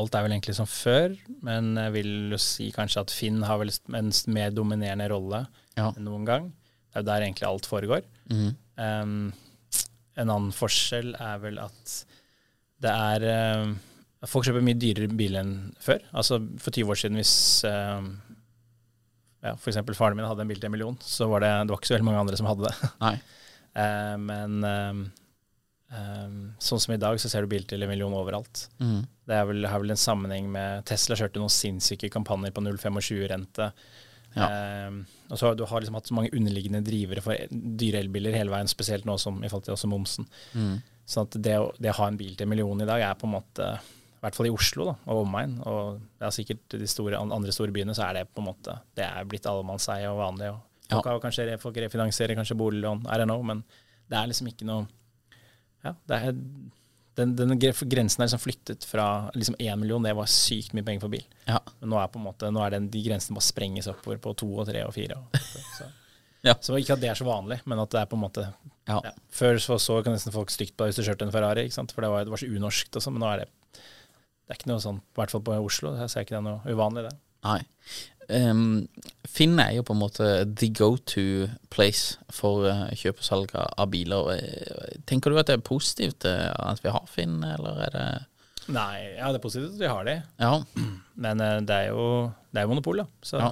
Alt 0.00 0.14
er 0.16 0.24
vel 0.24 0.32
egentlig 0.32 0.54
som 0.56 0.68
før, 0.68 1.12
men 1.44 1.74
jeg 1.76 1.92
vil 1.98 2.12
jo 2.32 2.38
si 2.40 2.70
kanskje 2.72 3.02
at 3.04 3.12
Finn 3.12 3.42
har 3.44 3.58
vel 3.60 3.68
en 3.98 4.08
mer 4.32 4.50
dominerende 4.56 5.08
rolle 5.12 5.42
Ja. 5.76 5.90
enn 5.92 6.06
noen 6.08 6.24
gang. 6.28 6.46
Det 6.92 6.96
er 6.96 7.02
jo 7.04 7.08
der 7.10 7.24
egentlig 7.26 7.48
alt 7.48 7.68
foregår. 7.68 8.02
Mm. 8.32 8.50
Um, 8.80 9.32
en 10.16 10.28
annen 10.32 10.52
forskjell 10.56 11.12
er 11.20 11.38
vel 11.44 11.60
at 11.60 11.96
det 12.82 12.90
er 12.92 13.62
um, 13.64 13.76
Folk 14.28 14.46
kjøper 14.46 14.62
mye 14.62 14.78
dyrere 14.78 15.08
bil 15.18 15.34
enn 15.40 15.54
før. 15.82 15.98
Altså 16.14 16.36
For 16.62 16.70
20 16.70 16.92
år 16.94 16.98
siden, 17.00 17.16
hvis 17.18 17.32
um, 17.66 18.12
ja, 19.42 19.56
f.eks. 19.56 19.80
faren 19.98 20.14
min 20.16 20.28
hadde 20.28 20.44
en 20.44 20.52
bil 20.52 20.60
til 20.62 20.68
en 20.70 20.74
million, 20.76 20.98
så 21.02 21.26
var 21.32 21.42
det, 21.42 21.50
det 21.66 21.74
var 21.74 21.80
ikke 21.80 21.90
så 21.90 21.96
veldig 21.96 22.06
mange 22.06 22.20
andre 22.22 22.38
som 22.38 22.46
hadde 22.46 22.68
det. 22.68 22.90
Nei. 23.02 23.16
uh, 23.76 24.16
men 24.30 24.62
um, 25.92 26.36
sånn 26.62 26.80
som 26.82 26.94
i 26.94 27.00
dag, 27.00 27.18
så 27.20 27.28
ser 27.30 27.44
du 27.44 27.50
bil 27.52 27.64
til 27.68 27.82
en 27.84 27.90
million 27.90 28.14
overalt. 28.16 28.66
Mm. 28.80 29.02
Det 29.28 29.36
er 29.38 29.44
vel, 29.48 29.66
har 29.68 29.82
vel 29.82 29.94
en 29.94 30.00
sammenheng 30.00 30.48
med 30.52 30.84
Tesla 30.88 31.16
kjørte 31.18 31.40
noen 31.42 31.52
sinnssyke 31.52 32.10
kampanjer 32.12 32.54
på 32.56 32.64
0,25-rente. 32.64 33.70
Ja. 34.32 34.46
Um, 34.88 35.02
og 35.28 35.36
så 35.40 35.50
du 35.56 35.66
har 35.68 35.82
liksom 35.84 35.96
hatt 35.98 36.08
så 36.08 36.16
mange 36.16 36.32
underliggende 36.32 36.80
drivere 36.86 37.20
for 37.24 37.36
dyre 37.52 38.00
elbiler 38.00 38.32
hele 38.36 38.52
veien, 38.54 38.70
spesielt 38.70 39.04
nå 39.08 39.18
som, 39.20 39.42
i 39.44 39.50
forhold 39.52 39.66
til 39.68 39.74
også 39.76 39.90
momsen. 39.92 40.28
Mm. 40.56 40.78
At 41.22 41.34
det, 41.44 41.56
det 41.82 41.90
å 41.92 41.98
ha 41.98 42.06
en 42.08 42.16
bil 42.16 42.32
til 42.38 42.46
en 42.46 42.52
million 42.54 42.80
i 42.80 42.88
dag 42.88 43.02
er 43.04 43.18
på 43.20 43.26
en 43.28 43.34
måte 43.34 43.66
I 43.76 44.22
hvert 44.22 44.36
fall 44.38 44.46
i 44.48 44.52
Oslo 44.54 44.86
da, 44.86 44.94
og 45.10 45.24
omegn, 45.26 45.58
og 45.68 45.98
det 46.16 46.24
er 46.28 46.32
sikkert 46.32 46.76
de 46.78 46.88
store, 46.88 47.18
andre 47.20 47.52
store 47.52 47.74
byene, 47.74 47.92
så 47.98 48.06
er 48.06 48.20
det 48.20 48.28
på 48.32 48.40
en 48.40 48.48
måte 48.48 48.76
Det 48.96 49.04
er 49.04 49.26
blitt 49.28 49.48
allemannseie 49.50 50.08
og 50.08 50.20
vanlig. 50.22 50.52
Og 50.54 50.60
Ja. 50.92 50.96
folk, 51.00 51.06
har 51.10 51.20
kanskje, 51.24 51.58
folk 51.60 51.76
refinansierer 51.82 52.36
kanskje 52.38 52.56
boliglån, 52.56 53.04
I 53.08 53.18
don't 53.18 53.28
know, 53.28 53.42
men 53.42 53.64
det 54.08 54.16
er 54.18 54.26
liksom 54.30 54.48
ikke 54.50 54.66
noe 54.68 54.86
Ja, 55.82 55.94
det 56.08 56.18
er 56.18 56.36
den, 57.18 57.34
den 57.36 57.58
grensen 57.60 58.22
er 58.22 58.28
liksom 58.28 58.40
flyttet 58.40 58.84
fra 58.88 59.30
liksom 59.36 59.56
én 59.60 59.76
million, 59.80 60.04
det 60.04 60.14
var 60.16 60.30
sykt 60.30 60.72
mye 60.76 60.86
penger 60.86 61.04
for 61.04 61.12
bil. 61.12 61.24
Ja. 61.44 61.58
Men 61.80 61.92
nå 61.92 61.98
er 62.00 62.12
på 62.12 62.20
en 62.20 62.24
måte, 62.24 62.48
nå 62.54 62.62
er 62.64 62.76
den, 62.76 62.86
de 62.92 63.02
grensene 63.04 63.36
bare 63.36 63.44
sprenges 63.44 63.90
oppover 63.92 64.20
på 64.22 64.32
to 64.40 64.48
og 64.54 64.70
tre 64.70 64.84
og 64.86 64.94
fire. 64.96 65.18
Så. 65.78 65.90
Ja. 66.42 66.56
så 66.58 66.74
ikke 66.74 66.96
at 66.96 67.02
det 67.02 67.06
er 67.12 67.18
så 67.18 67.26
vanlig, 67.28 67.60
men 67.70 67.78
at 67.78 67.92
det 67.92 68.00
er 68.00 68.08
på 68.10 68.16
en 68.18 68.24
måte 68.24 68.48
Ja. 68.88 68.96
Før 69.30 69.60
så, 69.62 69.76
så 69.78 70.00
kan 70.02 70.16
nesten 70.16 70.34
folk 70.34 70.50
stygt 70.50 70.74
på 70.74 70.82
deg 70.82 70.90
hvis 70.90 70.98
du 70.98 71.06
kjørte 71.06 71.28
en 71.28 71.34
Ferrari, 71.34 71.68
ikke 71.68 71.76
sant? 71.76 71.92
for 71.94 72.02
det 72.02 72.10
var, 72.10 72.24
det 72.26 72.32
var 72.32 72.40
så 72.42 72.48
unorskt 72.50 72.98
sånn, 72.98 73.14
men 73.14 73.22
nå 73.22 73.28
er 73.30 73.44
det 73.44 73.50
det 74.42 74.56
er 74.56 74.58
ikke 74.58 74.72
noe 74.72 74.82
sånn, 74.82 74.98
i 74.98 75.16
hvert 75.20 75.32
fall 75.32 75.44
på 75.46 75.54
Oslo, 75.64 75.92
så 75.96 76.08
ser 76.10 76.24
ikke 76.26 76.34
det 76.34 76.40
er 76.40 76.48
noe 76.48 76.74
uvanlig 76.74 77.04
det. 77.06 77.12
Nei. 77.44 77.60
Um, 78.32 78.86
Finn 79.28 79.58
er 79.60 79.72
jo 79.76 79.82
på 79.84 79.92
en 79.96 80.00
måte 80.00 80.26
the 80.56 80.68
go 80.72 80.94
to 81.10 81.48
place 81.74 82.16
for 82.32 82.64
eh, 82.70 82.92
kjøp 82.96 83.18
og 83.20 83.26
salg 83.26 83.54
av 83.58 83.88
biler. 83.92 84.30
Eh, 84.36 84.98
Tenker 85.08 85.32
du 85.34 85.40
at 85.40 85.48
det 85.50 85.56
er 85.58 85.64
positivt 85.66 86.24
eh, 86.28 86.48
at 86.54 86.80
vi 86.84 86.92
har 86.94 87.04
Finn, 87.10 87.40
eller 87.44 87.80
er 87.88 87.96
det 87.96 88.06
Nei, 88.72 89.16
ja, 89.18 89.32
det 89.34 89.40
er 89.40 89.42
positivt 89.42 89.72
at 89.74 89.80
vi 89.82 89.88
har 89.90 90.04
det, 90.06 90.16
Ja, 90.38 90.52
men 91.18 91.40
det 91.66 91.74
er 91.74 91.88
jo 91.90 92.04
det 92.54 92.60
er 92.60 92.68
jo 92.68 92.70
monopol, 92.76 93.00
da. 93.02 93.06
Så 93.26 93.40
Ja. 93.42 93.48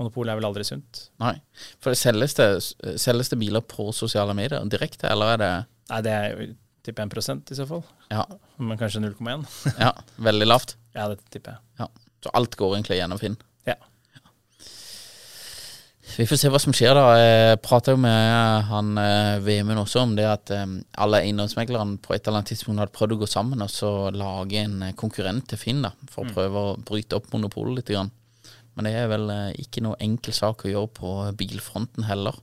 monopol 0.00 0.28
er 0.28 0.40
vel 0.40 0.48
aldri 0.48 0.64
sunt. 0.66 1.04
nei. 1.22 1.36
For 1.78 1.94
selges 1.94 2.34
det, 2.34 2.48
selges 2.98 3.30
det 3.30 3.38
biler 3.38 3.62
på 3.62 3.92
sosiale 3.94 4.34
medier 4.34 4.64
direkte, 4.68 5.06
eller 5.12 5.36
er 5.36 5.40
det 5.44 5.52
Nei, 5.90 6.00
det 6.02 6.12
er 6.16 6.28
jo 6.34 6.48
tipper 6.82 7.06
1 7.22 7.50
i 7.52 7.54
så 7.60 7.66
fall, 7.68 7.84
Ja, 8.10 8.24
men 8.58 8.76
kanskje 8.80 9.00
0,1. 9.06 9.46
ja 9.78 9.92
veldig 10.18 10.46
lavt? 10.50 10.74
ja, 10.98 11.06
det 11.08 11.20
tipper 11.30 11.52
jeg. 11.54 11.60
Ja. 11.78 11.88
Så 12.24 12.32
alt 12.36 12.56
går 12.58 12.76
egentlig 12.76 13.00
gjennom 13.00 13.20
Finn? 13.20 13.36
Ja. 13.68 13.76
Vi 16.16 16.26
får 16.26 16.40
se 16.40 16.50
hva 16.52 16.60
som 16.60 16.74
skjer, 16.76 16.96
da. 16.96 17.14
Jeg 17.16 17.60
prata 17.64 17.94
jo 17.94 18.00
med 18.02 18.66
han 18.68 18.92
eh, 19.00 19.38
Vemund 19.44 19.82
også 19.84 20.02
om 20.04 20.16
det 20.18 20.26
at 20.28 20.52
eh, 20.54 20.76
alle 21.00 21.22
eiendomsmeglerne 21.24 22.00
på 22.02 22.16
et 22.16 22.24
eller 22.26 22.40
annet 22.40 22.52
tidspunkt 22.52 22.82
hadde 22.82 22.96
prøvd 22.96 23.16
å 23.16 23.20
gå 23.22 23.30
sammen 23.30 23.64
og 23.64 23.70
så 23.72 23.92
lage 24.12 24.64
en 24.64 24.82
eh, 24.88 24.96
konkurrent 24.98 25.48
til 25.52 25.60
Finn, 25.60 25.84
da, 25.86 25.94
for 26.10 26.26
å 26.26 26.34
prøve 26.34 26.64
å 26.64 26.76
bryte 26.76 27.16
opp 27.16 27.30
monopolet 27.32 27.80
litt. 27.80 27.94
Grann. 27.94 28.12
Men 28.76 28.86
det 28.86 28.94
er 28.98 29.08
vel 29.10 29.32
ikke 29.58 29.82
noe 29.82 29.98
enkel 30.02 30.34
sak 30.36 30.66
å 30.66 30.70
gjøre 30.70 30.94
på 31.00 31.14
bilfronten 31.40 32.06
heller. 32.06 32.36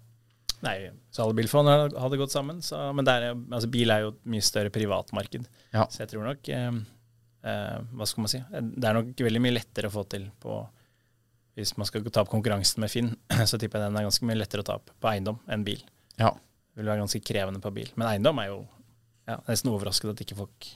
Nei, 0.65 0.89
så 1.13 1.23
alle 1.23 1.37
bilfond 1.37 1.69
hadde 1.69 2.19
gått 2.19 2.33
sammen. 2.33 2.63
Så, 2.65 2.79
men 2.97 3.05
det 3.05 3.13
er, 3.13 3.35
altså, 3.35 3.69
bil 3.71 3.93
er 3.93 4.05
jo 4.05 4.13
et 4.15 4.21
mye 4.33 4.45
større 4.45 4.73
privatmarked. 4.73 5.45
Ja. 5.75 5.85
Så 5.91 6.03
jeg 6.03 6.11
tror 6.13 6.25
nok 6.27 6.49
eh, 6.53 6.71
eh, 7.43 7.77
Hva 7.93 8.07
skal 8.09 8.25
man 8.25 8.31
si? 8.31 8.41
Det 8.49 8.89
er 8.89 8.97
nok 8.97 9.13
veldig 9.27 9.43
mye 9.43 9.57
lettere 9.57 9.91
å 9.91 9.93
få 9.93 10.03
til 10.09 10.27
på 10.41 10.57
Hvis 11.57 11.75
man 11.77 11.89
skal 11.89 12.05
ta 12.09 12.23
opp 12.23 12.31
konkurransen 12.33 12.83
med 12.83 12.93
Finn, 12.93 13.13
så 13.49 13.59
tipper 13.59 13.81
jeg 13.81 13.91
den 13.91 13.99
er 13.99 14.07
ganske 14.07 14.27
mye 14.29 14.39
lettere 14.39 14.65
å 14.65 14.67
ta 14.67 14.77
opp 14.79 14.91
på 14.93 15.11
eiendom 15.11 15.39
enn 15.51 15.65
bil. 15.67 15.81
Ja. 16.17 16.33
Det 16.33 16.83
vil 16.83 16.91
være 16.91 17.01
ganske 17.01 17.23
krevende 17.25 17.61
på 17.63 17.73
bil. 17.73 17.89
Men 17.95 18.11
eiendom 18.11 18.41
er 18.43 18.51
jo 18.51 18.59
ja, 19.27 19.39
nesten 19.49 19.73
overraskende 19.73 20.13
at 20.15 20.23
ikke 20.23 20.37
folk 20.37 20.69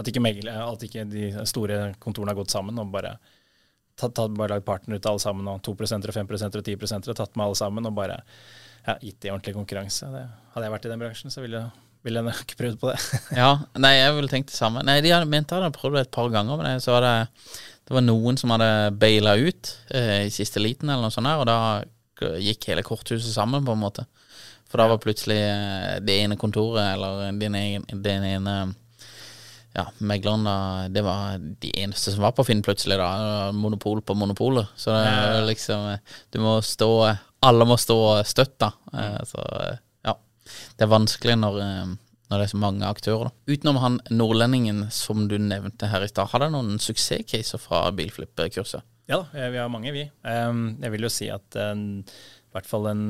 At 0.00 0.08
ikke, 0.08 0.22
megler, 0.22 0.56
at 0.62 0.86
ikke 0.86 1.04
de 1.10 1.32
store 1.50 1.90
kontorene 2.00 2.32
har 2.32 2.38
gått 2.38 2.54
sammen 2.54 2.78
og 2.80 2.92
bare 2.94 3.18
tatt, 4.00 4.14
tatt, 4.16 4.32
bare 4.32 4.54
lagd 4.54 4.64
partner 4.64 4.96
ut 4.96 5.06
av 5.06 5.16
alle 5.16 5.22
sammen, 5.22 5.48
og 5.50 5.60
2 5.66 5.74
og 5.74 6.14
5 6.16 6.30
og 6.30 6.64
10 6.64 7.10
og 7.10 7.16
tatt 7.18 7.36
med 7.36 7.44
alle 7.44 7.58
sammen 7.58 7.88
og 7.90 7.96
bare 7.98 8.20
ja, 8.86 8.96
gitt 9.02 9.20
de 9.20 9.32
ordentlig 9.32 9.54
konkurranse. 9.58 10.08
Det, 10.08 10.22
hadde 10.54 10.66
jeg 10.66 10.74
vært 10.74 10.86
i 10.86 10.92
den 10.92 11.02
bransjen, 11.02 11.34
så 11.34 11.44
ville, 11.44 11.64
ville 12.04 12.20
jeg 12.22 12.28
nok 12.30 12.54
prøvd 12.58 12.78
på 12.80 12.90
det. 12.92 12.98
Ja, 13.42 13.50
nei, 13.76 13.94
jeg 13.98 14.14
ville 14.16 14.30
tenkt 14.32 14.52
det 14.52 14.56
samme. 14.58 14.82
Nei, 14.86 15.00
De 15.04 15.12
hadde 15.12 15.28
ment 15.30 15.50
jeg 15.50 15.60
hadde 15.60 15.74
prøvd 15.76 15.98
det 15.98 16.06
et 16.06 16.14
par 16.16 16.30
ganger, 16.32 16.56
men 16.62 16.80
så 16.80 16.94
var 16.96 17.04
det, 17.06 17.14
det 17.88 17.96
var 17.96 18.06
noen 18.06 18.38
som 18.40 18.52
hadde 18.54 18.70
baila 19.00 19.36
ut 19.40 19.74
eh, 19.94 20.26
i 20.28 20.32
siste 20.34 20.62
liten, 20.62 20.88
eller 20.88 21.08
noe 21.08 21.14
sånt, 21.14 21.28
der, 21.28 21.40
og 21.42 21.48
da 21.50 22.36
gikk 22.40 22.66
hele 22.68 22.82
korthuset 22.84 23.32
sammen, 23.32 23.64
på 23.64 23.72
en 23.76 23.80
måte. 23.84 24.04
For 24.70 24.78
da 24.78 24.86
var 24.92 25.00
plutselig 25.02 25.38
eh, 25.40 25.96
det 26.04 26.18
ene 26.24 26.36
kontoret, 26.40 26.94
eller 26.94 27.30
den 27.40 27.56
ene, 27.58 28.00
den 28.04 28.26
ene 28.28 28.56
ja, 29.76 29.84
megleren, 30.02 30.42
da, 30.46 30.56
det 30.90 31.02
var 31.06 31.36
de 31.38 31.70
eneste 31.78 32.10
som 32.14 32.24
var 32.24 32.32
på 32.34 32.42
Finn 32.48 32.62
plutselig, 32.66 32.96
da. 32.98 33.50
Monopol 33.54 34.00
på 34.02 34.16
monopolet. 34.18 34.66
Så 34.76 34.90
det 34.90 35.04
Ja. 35.06 35.44
liksom 35.46 35.84
Du 36.34 36.40
må 36.42 36.56
stå 36.62 36.88
Alle 37.46 37.64
må 37.64 37.76
stå 37.78 37.96
støtt, 38.26 38.56
da. 38.58 38.72
Eh, 38.92 39.20
Så 39.30 39.38
eh. 39.70 39.76
Det 40.76 40.86
er 40.86 40.90
vanskelig 40.90 41.36
når, 41.40 41.58
eh, 41.64 41.96
når 42.30 42.42
det 42.42 42.46
er 42.46 42.52
så 42.52 42.60
mange 42.62 42.88
aktører, 42.88 43.30
da. 43.30 43.54
Utenom 43.54 43.80
han 43.82 43.98
nordlendingen 44.12 44.86
som 44.94 45.26
du 45.30 45.36
nevnte 45.38 45.90
her 45.90 46.04
i 46.04 46.10
stad, 46.10 46.30
har 46.32 46.44
dere 46.44 46.54
noen 46.54 46.80
suksesscaser 46.82 47.60
fra 47.62 47.88
bilflipp-kurset? 47.96 48.86
Ja 49.10 49.22
da, 49.24 49.26
eh, 49.34 49.50
vi 49.50 49.58
har 49.58 49.72
mange, 49.72 49.92
vi. 49.92 50.06
Jeg 50.22 50.94
vil 50.94 51.06
jo 51.06 51.12
si 51.12 51.28
at 51.32 51.58
eh, 51.58 51.74
i 51.74 52.54
hvert 52.54 52.70
fall 52.70 52.88
den 52.90 53.04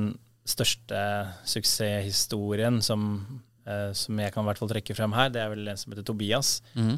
største 0.48 0.98
suksesshistorien 1.46 2.80
som, 2.82 3.02
som 3.94 4.18
jeg 4.18 4.32
kan 4.34 4.42
i 4.42 4.48
hvert 4.48 4.58
fall 4.58 4.70
trekke 4.72 4.96
frem 4.96 5.12
her, 5.14 5.28
det 5.30 5.38
er 5.38 5.52
vel 5.52 5.68
en 5.68 5.78
som 5.78 5.92
heter 5.92 6.02
Tobias. 6.08 6.58
Mm. 6.74 6.96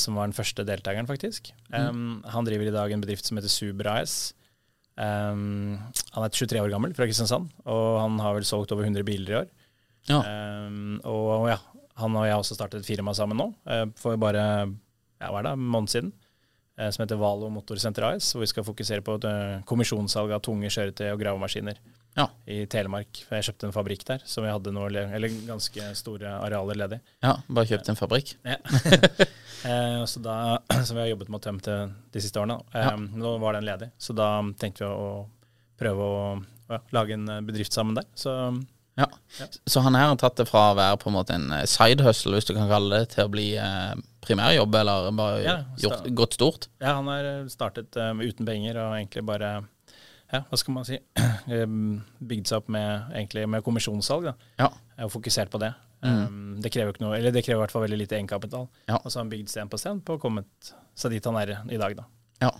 som 0.00 0.16
var 0.16 0.30
den 0.30 0.32
første 0.32 0.64
deltakeren, 0.64 1.04
faktisk. 1.04 1.50
Mm. 1.68 2.22
han 2.24 2.46
driver 2.46 2.70
i 2.70 2.72
dag 2.72 2.92
en 2.94 3.02
bedrift 3.02 3.26
som 3.26 3.36
heter 3.36 3.52
Suber 3.52 3.90
AS. 3.90 4.32
Um, 4.96 5.76
han 6.14 6.24
er 6.24 6.32
23 6.32 6.62
år 6.62 6.72
gammel, 6.72 6.94
fra 6.96 7.04
Kristiansand, 7.04 7.50
og 7.68 7.98
han 8.00 8.16
har 8.22 8.38
vel 8.38 8.46
solgt 8.48 8.72
over 8.72 8.86
100 8.86 9.04
biler 9.04 9.32
i 9.32 9.38
år. 9.42 9.50
Ja. 10.08 10.20
Um, 10.22 11.00
og 11.04 11.48
ja, 11.50 11.58
han 11.98 12.14
og 12.16 12.26
jeg 12.28 12.34
har 12.36 12.42
også 12.44 12.54
startet 12.58 12.82
et 12.82 12.86
firma 12.88 13.14
sammen 13.16 13.38
nå, 13.40 13.48
eh, 13.72 13.84
for 13.98 14.16
bare 14.20 14.42
ja, 14.68 15.28
hva 15.32 15.40
er 15.40 15.46
det, 15.48 15.52
en 15.56 15.68
måned 15.72 15.88
siden. 15.90 16.10
eh, 16.78 16.90
Som 16.92 17.02
heter 17.06 17.16
Valo 17.20 17.48
Motorsenter 17.50 18.04
AS, 18.10 18.32
hvor 18.34 18.44
vi 18.44 18.50
skal 18.50 18.66
fokusere 18.66 19.00
på 19.02 19.16
eh, 19.24 19.62
kommisjonssalg 19.66 20.34
av 20.36 20.42
tunge 20.44 20.68
kjøretøy 20.70 21.08
og 21.14 21.22
gravemaskiner 21.22 21.78
Ja. 22.16 22.28
i 22.48 22.62
Telemark. 22.70 23.22
Jeg 23.30 23.44
kjøpte 23.48 23.66
en 23.68 23.72
fabrikk 23.74 24.04
der, 24.08 24.22
som 24.24 24.44
vi 24.44 24.52
hadde 24.52 24.72
noe, 24.72 24.88
eller 24.88 25.28
ganske 25.48 25.88
store 25.98 26.36
arealer 26.44 26.78
ledig. 26.84 27.00
ja, 27.24 27.34
bare 27.48 27.66
kjøpt 27.72 27.88
en 27.92 27.98
fabrikk. 27.98 28.34
Ja. 28.44 28.56
så 30.12 30.20
da, 30.24 30.36
som 30.86 30.96
vi 30.96 31.02
har 31.02 31.10
jobbet 31.14 31.28
med 31.32 31.40
å 31.40 31.44
tømme 31.48 31.64
til 31.64 31.90
de 32.12 32.20
siste 32.24 32.40
årene. 32.40 32.60
Eh, 32.76 32.92
Nå 33.16 33.36
var 33.42 33.56
den 33.58 33.66
ledig, 33.68 33.90
så 33.98 34.14
da 34.16 34.30
tenkte 34.60 34.84
vi 34.86 34.92
å 34.92 35.10
prøve 35.80 36.06
å 36.12 36.20
ja, 36.70 36.78
lage 36.96 37.16
en 37.16 37.28
eh, 37.28 37.42
bedrift 37.46 37.72
sammen 37.76 37.96
der. 37.98 38.06
Så 38.16 38.32
Ja. 38.96 39.06
Ja. 39.40 39.46
Så 39.68 39.82
han 39.84 39.94
her 39.98 40.08
har 40.08 40.16
tatt 40.20 40.38
det 40.40 40.46
fra 40.48 40.70
å 40.72 40.76
være 40.78 40.96
på 41.02 41.10
en 41.10 41.16
måte 41.18 41.34
en 41.36 41.50
eh, 41.52 41.66
side 41.68 42.04
hustle, 42.06 42.34
hvis 42.38 42.48
du 42.48 42.54
kan 42.56 42.68
kalle 42.70 43.02
det, 43.02 43.10
til 43.14 43.26
å 43.26 43.32
bli 43.32 43.50
eh, 43.60 43.94
primærjobb, 44.24 44.74
eller 44.80 45.10
bare 45.16 45.40
Ja, 45.44 45.56
gjort, 45.82 46.06
gått 46.16 46.36
stort? 46.38 46.68
ja, 46.80 46.94
han 46.96 47.08
har 47.12 47.28
eh, 47.28 47.48
startet 47.52 47.96
eh, 48.00 48.12
uten 48.24 48.48
penger 48.48 48.80
og 48.82 48.94
egentlig 48.96 49.26
bare 49.28 49.50
ja, 50.32 50.40
hva 50.48 50.58
skal 50.58 50.74
man 50.74 50.86
si, 50.88 50.96
bygd 52.30 52.48
seg 52.50 52.56
opp 52.58 52.70
med, 52.72 53.12
egentlig 53.14 53.44
med 53.48 53.62
kommisjonssalg. 53.66 54.30
da. 54.32 54.34
Ja. 54.58 54.70
og 55.04 55.12
fokusert 55.14 55.52
på 55.52 55.60
det. 55.62 55.74
Um, 56.06 56.56
det 56.62 56.70
krever 56.74 56.92
ikke 56.92 57.04
noe, 57.04 57.16
eller 57.18 57.32
det 57.34 57.42
krever 57.46 57.60
i 57.60 57.62
hvert 57.64 57.72
fall 57.74 57.84
veldig 57.86 57.98
lite 58.02 58.18
egenkapital. 58.18 58.66
Ja. 58.88 58.98
Og 58.98 59.10
så 59.10 59.18
har 59.18 59.24
han 59.24 59.30
bygd 59.32 59.52
sten 59.52 59.70
på 59.72 59.78
sten 59.80 60.00
på 60.04 60.16
å 60.16 60.22
kommet 60.22 60.72
seg 60.98 61.14
dit 61.14 61.24
han 61.30 61.38
er 61.40 61.54
i 61.72 61.78
dag, 61.80 61.96
da. 61.98 62.04
Ja. 62.42 62.50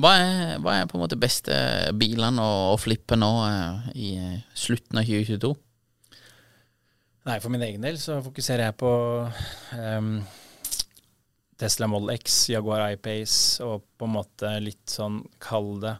Hva 0.00 0.10
er, 0.16 0.58
hva 0.64 0.74
er 0.80 0.86
på 0.88 0.96
en 0.96 1.02
måte 1.02 1.18
beste 1.20 1.54
bilene 2.00 2.40
å, 2.40 2.72
å 2.72 2.76
flippe 2.80 3.18
nå 3.18 3.30
eh, 3.46 3.88
i 4.00 4.10
eh, 4.16 4.38
slutten 4.56 5.00
av 5.00 5.04
2022? 5.08 5.50
Nei, 7.28 7.36
for 7.42 7.52
min 7.52 7.62
egen 7.66 7.84
del 7.84 7.98
så 8.00 8.16
fokuserer 8.24 8.70
jeg 8.70 8.78
på 8.80 8.90
um, 9.76 10.14
Tesla 11.60 11.88
Model 11.90 12.14
X, 12.14 12.46
Jaguar 12.54 12.86
I-Pace 12.94 13.60
og 13.66 13.84
på 14.00 14.08
en 14.08 14.14
måte 14.14 14.54
litt 14.64 14.88
sånn, 14.88 15.20
kall 15.42 15.74
det 15.82 15.98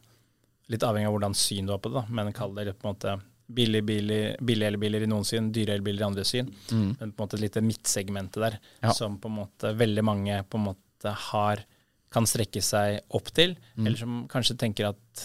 Litt 0.70 0.84
avhengig 0.86 1.08
av 1.10 1.14
hvordan 1.16 1.34
syn 1.34 1.66
du 1.66 1.72
har 1.74 1.80
på 1.82 1.90
det, 1.90 1.98
da, 1.98 2.14
men 2.14 2.28
kall 2.30 2.52
det 2.54 2.68
litt 2.68 2.76
på 2.78 2.86
en 2.86 2.92
måte 2.94 3.14
billige 3.50 3.82
biler, 3.82 4.36
billige 4.38 4.68
elbiler 4.70 5.02
i 5.02 5.08
noen 5.10 5.24
syn, 5.26 5.48
dyre 5.50 5.74
elbiler 5.74 6.04
i 6.04 6.06
andre 6.06 6.22
syn. 6.28 6.46
Men 6.70 6.94
på 7.00 7.08
en 7.08 7.24
måte 7.24 7.34
et 7.40 7.42
lite 7.42 7.62
midtsegmentet 7.66 8.38
der, 8.44 8.56
Ja. 8.84 8.92
som 8.94 9.16
på 9.18 9.26
en 9.26 9.34
måte 9.40 9.72
veldig 9.74 10.04
mange 10.06 10.36
på 10.46 10.60
en 10.60 10.68
måte 10.68 11.14
har 11.32 11.64
kan 12.10 12.26
strekke 12.26 12.62
seg 12.64 13.00
opp 13.14 13.28
til, 13.36 13.52
eller 13.78 13.96
som 14.00 14.24
kanskje 14.30 14.56
tenker 14.58 14.88
at 14.90 15.24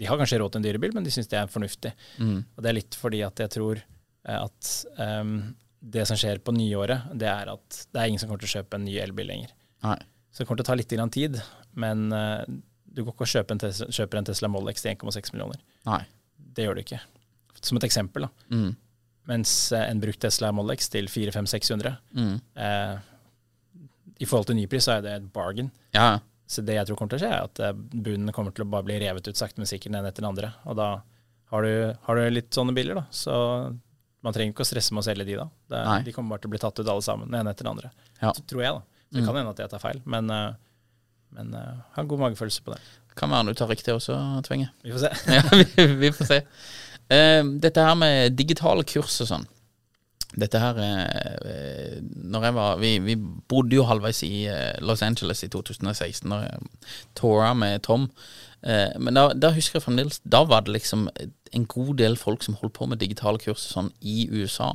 de 0.00 0.06
har 0.08 0.16
kanskje 0.20 0.38
råd 0.40 0.52
til 0.54 0.60
en 0.60 0.64
dyrebil, 0.66 0.92
men 0.96 1.04
de 1.04 1.10
syns 1.12 1.28
det 1.28 1.36
er 1.40 1.48
fornuftig. 1.52 1.92
Og 2.20 2.62
det 2.64 2.70
er 2.70 2.76
litt 2.76 2.96
fordi 2.96 3.22
at 3.26 3.40
jeg 3.40 3.52
tror 3.52 3.80
eh, 3.80 4.38
at 4.40 4.70
um, 5.00 5.34
det 5.80 6.06
som 6.08 6.16
skjer 6.20 6.40
på 6.44 6.52
nyåret, 6.56 7.10
det 7.16 7.28
er 7.28 7.50
at 7.52 7.80
det 7.92 8.00
er 8.00 8.08
ingen 8.08 8.20
som 8.20 8.28
kommer 8.28 8.40
til 8.44 8.48
å 8.52 8.54
kjøpe 8.60 8.76
en 8.80 8.84
ny 8.88 8.98
elbil 9.00 9.28
lenger. 9.32 9.52
Nei. 9.84 9.96
Så 10.30 10.42
det 10.42 10.46
kommer 10.48 10.60
til 10.62 10.68
å 10.68 10.70
ta 10.70 10.76
litt 10.78 10.92
grann 10.92 11.12
tid, 11.12 11.40
men 11.80 12.06
uh, 12.12 12.44
du 12.90 13.02
går 13.04 13.12
ikke 13.14 13.26
og 13.28 13.32
kjøper 13.34 13.56
en, 13.56 13.60
Tesla, 13.64 13.88
kjøper 14.00 14.20
en 14.20 14.28
Tesla 14.28 14.48
Model 14.52 14.72
X 14.74 14.84
til 14.84 14.94
1,6 14.96 15.32
millioner. 15.34 15.60
Nei. 15.88 16.02
Det 16.36 16.64
gjør 16.66 16.76
du 16.80 16.84
ikke. 16.84 17.00
Som 17.60 17.76
et 17.80 17.84
eksempel, 17.88 18.24
da. 18.28 18.30
Mm. 18.56 18.70
Mens 19.30 19.52
eh, 19.76 19.84
en 19.92 20.00
brukt 20.02 20.18
Tesla 20.24 20.48
Model 20.56 20.72
X 20.78 20.88
til 20.90 21.08
400-500-600 21.12 21.92
Mm. 22.16 22.34
eh, 22.56 22.96
I 24.20 24.28
forhold 24.28 24.50
til 24.50 24.58
nypris 24.58 24.84
så 24.86 24.98
er 24.98 25.04
det 25.04 25.14
et 25.16 25.30
bargain. 25.32 25.70
Ja, 25.96 26.18
Så 26.50 26.64
det 26.66 26.74
jeg 26.74 26.88
tror 26.88 26.98
kommer 26.98 27.14
til 27.14 27.20
å 27.20 27.22
skje, 27.22 27.30
er 27.30 27.46
at 27.46 27.60
eh, 27.62 27.76
bunnen 27.76 28.34
kommer 28.34 28.52
til 28.54 28.66
å 28.66 28.70
bare 28.72 28.84
bli 28.88 28.98
revet 29.00 29.28
ut 29.30 29.38
sakte, 29.38 29.62
men 29.62 29.70
sikkert 29.70 29.92
den 29.92 30.00
ene 30.00 30.10
etter 30.10 30.24
den 30.24 30.32
andre. 30.32 30.50
Og 30.66 30.76
da 30.76 30.88
har 31.50 31.66
du, 31.66 31.74
har 32.06 32.18
du 32.18 32.30
litt 32.30 32.50
sånne 32.54 32.74
biler, 32.74 32.98
da. 32.98 33.04
Så 33.14 33.34
man 34.20 34.36
trenger 34.36 34.52
ikke 34.52 34.66
å 34.66 34.68
stresse 34.68 34.94
med 34.94 35.02
å 35.02 35.06
selge 35.06 35.26
de, 35.28 35.36
da. 35.40 35.46
Det, 35.70 35.82
de 36.08 36.14
kommer 36.14 36.34
bare 36.34 36.44
til 36.44 36.50
å 36.50 36.54
bli 36.54 36.62
tatt 36.62 36.80
ut 36.80 36.86
alle 36.86 37.04
sammen, 37.06 37.30
den 37.30 37.40
ene 37.40 37.54
etter 37.54 37.66
den 37.66 37.72
andre. 37.72 37.92
Ja. 38.20 38.32
Så 38.36 38.44
tror 38.50 38.64
jeg, 38.64 38.74
da. 38.76 39.04
Så 39.10 39.16
det 39.16 39.24
kan 39.26 39.38
hende 39.38 39.54
at 39.54 39.62
jeg 39.62 39.72
tar 39.72 39.82
feil, 39.82 40.02
men, 40.10 40.30
eh, 40.30 40.50
men 41.34 41.54
uh, 41.56 41.80
har 41.94 42.04
en 42.04 42.10
god 42.10 42.20
magefølelse 42.26 42.62
på 42.66 42.74
det. 42.74 42.82
kan 43.18 43.32
være 43.32 43.50
du 43.50 43.58
tar 43.58 43.70
riktig 43.70 43.94
også, 43.94 44.18
Tvenge. 44.46 44.68
Vi 44.84 44.92
får 44.94 45.06
se. 45.06 45.10
ja, 45.38 45.42
vi, 45.54 45.86
vi 46.04 46.12
får 46.14 46.28
se. 46.28 46.38
Uh, 47.10 47.56
dette 47.64 47.86
her 47.88 47.96
med 47.98 48.36
digitale 48.38 48.86
kurs 48.86 49.18
og 49.24 49.30
sånn. 49.32 49.48
Dette 50.38 50.60
her 50.62 50.76
eh, 50.78 51.96
Når 52.00 52.44
jeg 52.46 52.54
var 52.54 52.76
Vi, 52.78 52.90
vi 53.02 53.16
bodde 53.50 53.74
jo 53.74 53.86
halvveis 53.88 54.22
i 54.26 54.44
eh, 54.50 54.76
Los 54.84 55.02
Angeles 55.02 55.42
i 55.42 55.50
2016, 55.50 56.28
når 56.30 56.44
jeg 56.46 56.68
toura 57.18 57.50
med 57.58 57.82
Tom. 57.82 58.06
Eh, 58.62 58.94
men 59.00 59.16
da, 59.16 59.30
da 59.34 59.50
husker 59.56 59.78
jeg 59.78 59.86
fremdeles 59.86 60.20
Da 60.22 60.44
var 60.48 60.66
det 60.66 60.76
liksom 60.76 61.08
en 61.50 61.64
god 61.66 61.96
del 61.98 62.14
folk 62.20 62.44
som 62.46 62.54
holdt 62.60 62.76
på 62.76 62.86
med 62.86 63.00
digitale 63.00 63.40
kurs 63.42 63.64
sånn 63.72 63.88
i 64.06 64.28
USA. 64.30 64.68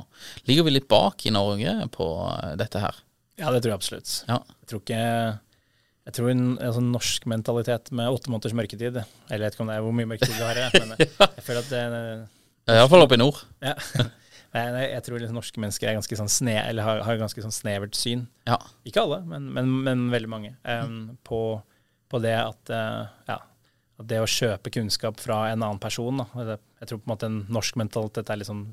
Ligger 0.44 0.66
vi 0.66 0.74
litt 0.74 0.90
bak 0.90 1.24
i 1.24 1.32
Norge 1.32 1.72
på 1.94 2.08
eh, 2.34 2.52
dette 2.60 2.82
her? 2.82 2.98
Ja, 3.40 3.48
det 3.52 3.62
tror 3.62 3.72
jeg 3.72 3.80
absolutt. 3.80 4.12
Ja. 4.28 4.42
Jeg 4.60 4.70
tror 4.70 4.82
ikke 4.82 5.00
Jeg 6.06 6.14
tror 6.18 6.30
en, 6.30 6.44
sånn 6.76 6.92
norsk 6.92 7.24
mentalitet 7.32 7.90
med 7.96 8.12
åtte 8.12 8.30
måneders 8.32 8.54
mørketid 8.56 9.00
Eller 9.00 9.38
jeg 9.38 9.46
vet 9.46 9.56
ikke 9.56 9.64
om 9.64 9.72
det 9.72 9.78
er 9.78 9.86
hvor 9.88 9.96
mye 9.96 10.12
mørketid 10.12 10.36
du 10.36 10.44
har, 10.44 10.62
men 10.82 10.94
jeg 11.00 11.48
føler 11.48 11.64
at 11.64 11.72
det 11.72 12.76
Iallfall 12.76 13.06
oppe 13.06 13.16
i 13.16 13.22
nord. 13.22 13.40
ja. 13.62 13.76
Nei, 14.56 14.64
nei, 14.72 14.84
jeg 14.94 15.04
tror 15.06 15.20
liksom 15.20 15.36
norske 15.36 15.60
mennesker 15.62 15.90
er 15.90 15.98
ganske 15.98 16.16
sånn 16.18 16.30
sne, 16.32 16.54
eller 16.62 16.86
har, 16.86 17.02
har 17.04 17.18
ganske 17.20 17.42
sånn 17.44 17.52
snevert 17.54 17.98
syn. 17.98 18.24
Ja. 18.48 18.56
Ikke 18.88 19.02
alle, 19.04 19.20
men, 19.28 19.50
men, 19.52 19.68
men 19.84 20.06
veldig 20.14 20.30
mange. 20.32 20.54
em, 20.64 20.96
på, 21.28 21.40
på 22.12 22.20
det 22.24 22.32
at, 22.40 22.72
uh, 22.72 23.04
ja, 23.28 23.38
at 24.00 24.08
det 24.10 24.22
å 24.22 24.28
kjøpe 24.30 24.72
kunnskap 24.74 25.20
fra 25.20 25.42
en 25.52 25.62
annen 25.64 25.80
person 25.82 26.22
da, 26.24 26.26
Jeg 26.80 26.88
tror 26.90 26.98
på 27.00 27.06
en 27.08 27.12
måte 27.14 27.28
en 27.30 27.38
norsk 27.52 27.78
mentalitet 27.80 28.28
er 28.32 28.40
litt 28.42 28.48
sånn 28.50 28.66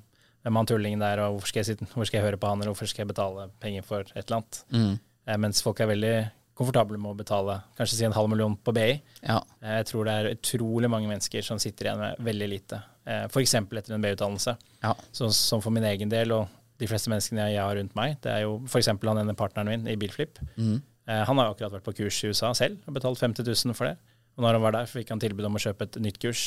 Hvem 0.43 0.58
han 0.60 0.67
tullingen 0.67 1.00
der, 1.00 1.22
og 1.24 1.38
hvorfor 1.38 1.54
skal, 1.54 1.62
jeg 1.63 1.69
sitte, 1.78 1.86
hvor 1.93 2.08
skal 2.10 2.19
jeg 2.19 2.26
høre 2.26 2.39
på 2.41 2.50
han, 2.52 2.60
eller 2.60 2.74
hvorfor 2.74 2.89
skal 2.91 3.06
jeg 3.06 3.13
betale 3.13 3.46
penger 3.63 3.86
for 3.88 4.04
et 4.12 4.26
eller 4.26 4.41
annet? 4.41 4.58
Mm. 4.76 4.96
Uh, 5.30 5.38
mens 5.46 5.62
folk 5.63 5.80
er 5.80 5.88
veldig 5.93 6.15
komfortable 6.60 7.00
med 7.02 7.13
å 7.13 7.17
betale 7.17 7.56
kanskje 7.80 7.96
si 7.98 8.06
en 8.06 8.13
halv 8.13 8.30
million 8.30 8.58
på 8.60 8.74
BI. 8.76 8.89
Ja. 9.24 9.39
Eh, 9.63 9.78
Jeg 9.80 9.88
tror 9.89 10.06
det 10.06 10.13
er 10.19 10.28
utrolig 10.36 10.89
mange 10.91 11.08
mennesker 11.10 11.41
som 11.48 11.58
sitter 11.63 11.88
igjen 11.88 12.04
med 12.04 12.19
veldig 12.28 12.50
lite. 12.52 12.82
F.eks. 13.05 13.55
etter 13.59 13.95
en 13.95 14.03
B-utdannelse. 14.03 14.55
Ja. 14.83 14.93
Så, 15.11 15.29
som 15.35 15.63
for 15.63 15.75
min 15.75 15.85
egen 15.89 16.11
del, 16.11 16.31
og 16.35 16.47
de 16.81 16.89
fleste 16.89 17.11
menneskene 17.11 17.49
jeg 17.51 17.61
har 17.61 17.75
rundt 17.77 17.95
meg, 17.97 18.17
det 18.23 18.31
er 18.31 18.45
jo 18.45 18.57
f.eks. 18.67 18.89
han 18.93 19.21
ene 19.21 19.35
partneren 19.37 19.69
min 19.69 19.87
i 19.91 19.97
Bilflip. 19.99 20.39
Mm. 20.55 20.81
Eh, 21.07 21.23
han 21.27 21.39
har 21.39 21.51
akkurat 21.51 21.75
vært 21.77 21.85
på 21.87 21.95
kurs 21.99 22.21
i 22.23 22.31
USA 22.31 22.53
selv 22.57 22.83
og 22.87 22.97
betalt 22.97 23.21
50 23.21 23.45
000 23.45 23.77
for 23.77 23.89
det. 23.89 23.97
Og 24.37 24.45
når 24.45 24.57
han 24.57 24.65
var 24.65 24.77
der, 24.77 24.89
fikk 24.89 25.11
han 25.13 25.21
tilbud 25.21 25.47
om 25.47 25.59
å 25.59 25.61
kjøpe 25.61 25.87
et 25.87 25.99
nytt 26.01 26.19
kurs 26.21 26.45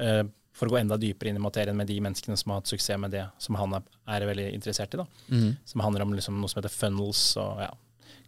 eh, 0.00 0.22
for 0.56 0.68
å 0.68 0.72
gå 0.72 0.78
enda 0.80 0.96
dypere 1.00 1.30
inn 1.30 1.40
i 1.40 1.42
materien 1.42 1.76
med 1.76 1.90
de 1.90 1.98
menneskene 2.00 2.38
som 2.40 2.52
har 2.52 2.62
hatt 2.62 2.70
suksess 2.70 3.00
med 3.02 3.12
det 3.12 3.26
som 3.42 3.58
han 3.60 3.76
er, 3.76 3.90
er 4.16 4.28
veldig 4.30 4.46
interessert 4.56 4.94
i. 4.96 5.02
da. 5.02 5.06
Mm. 5.28 5.50
Som 5.68 5.84
handler 5.84 6.06
om 6.06 6.14
liksom 6.16 6.38
noe 6.40 6.52
som 6.52 6.62
heter 6.62 6.72
funnels, 6.72 7.26
og 7.42 7.60
ja, 7.66 7.68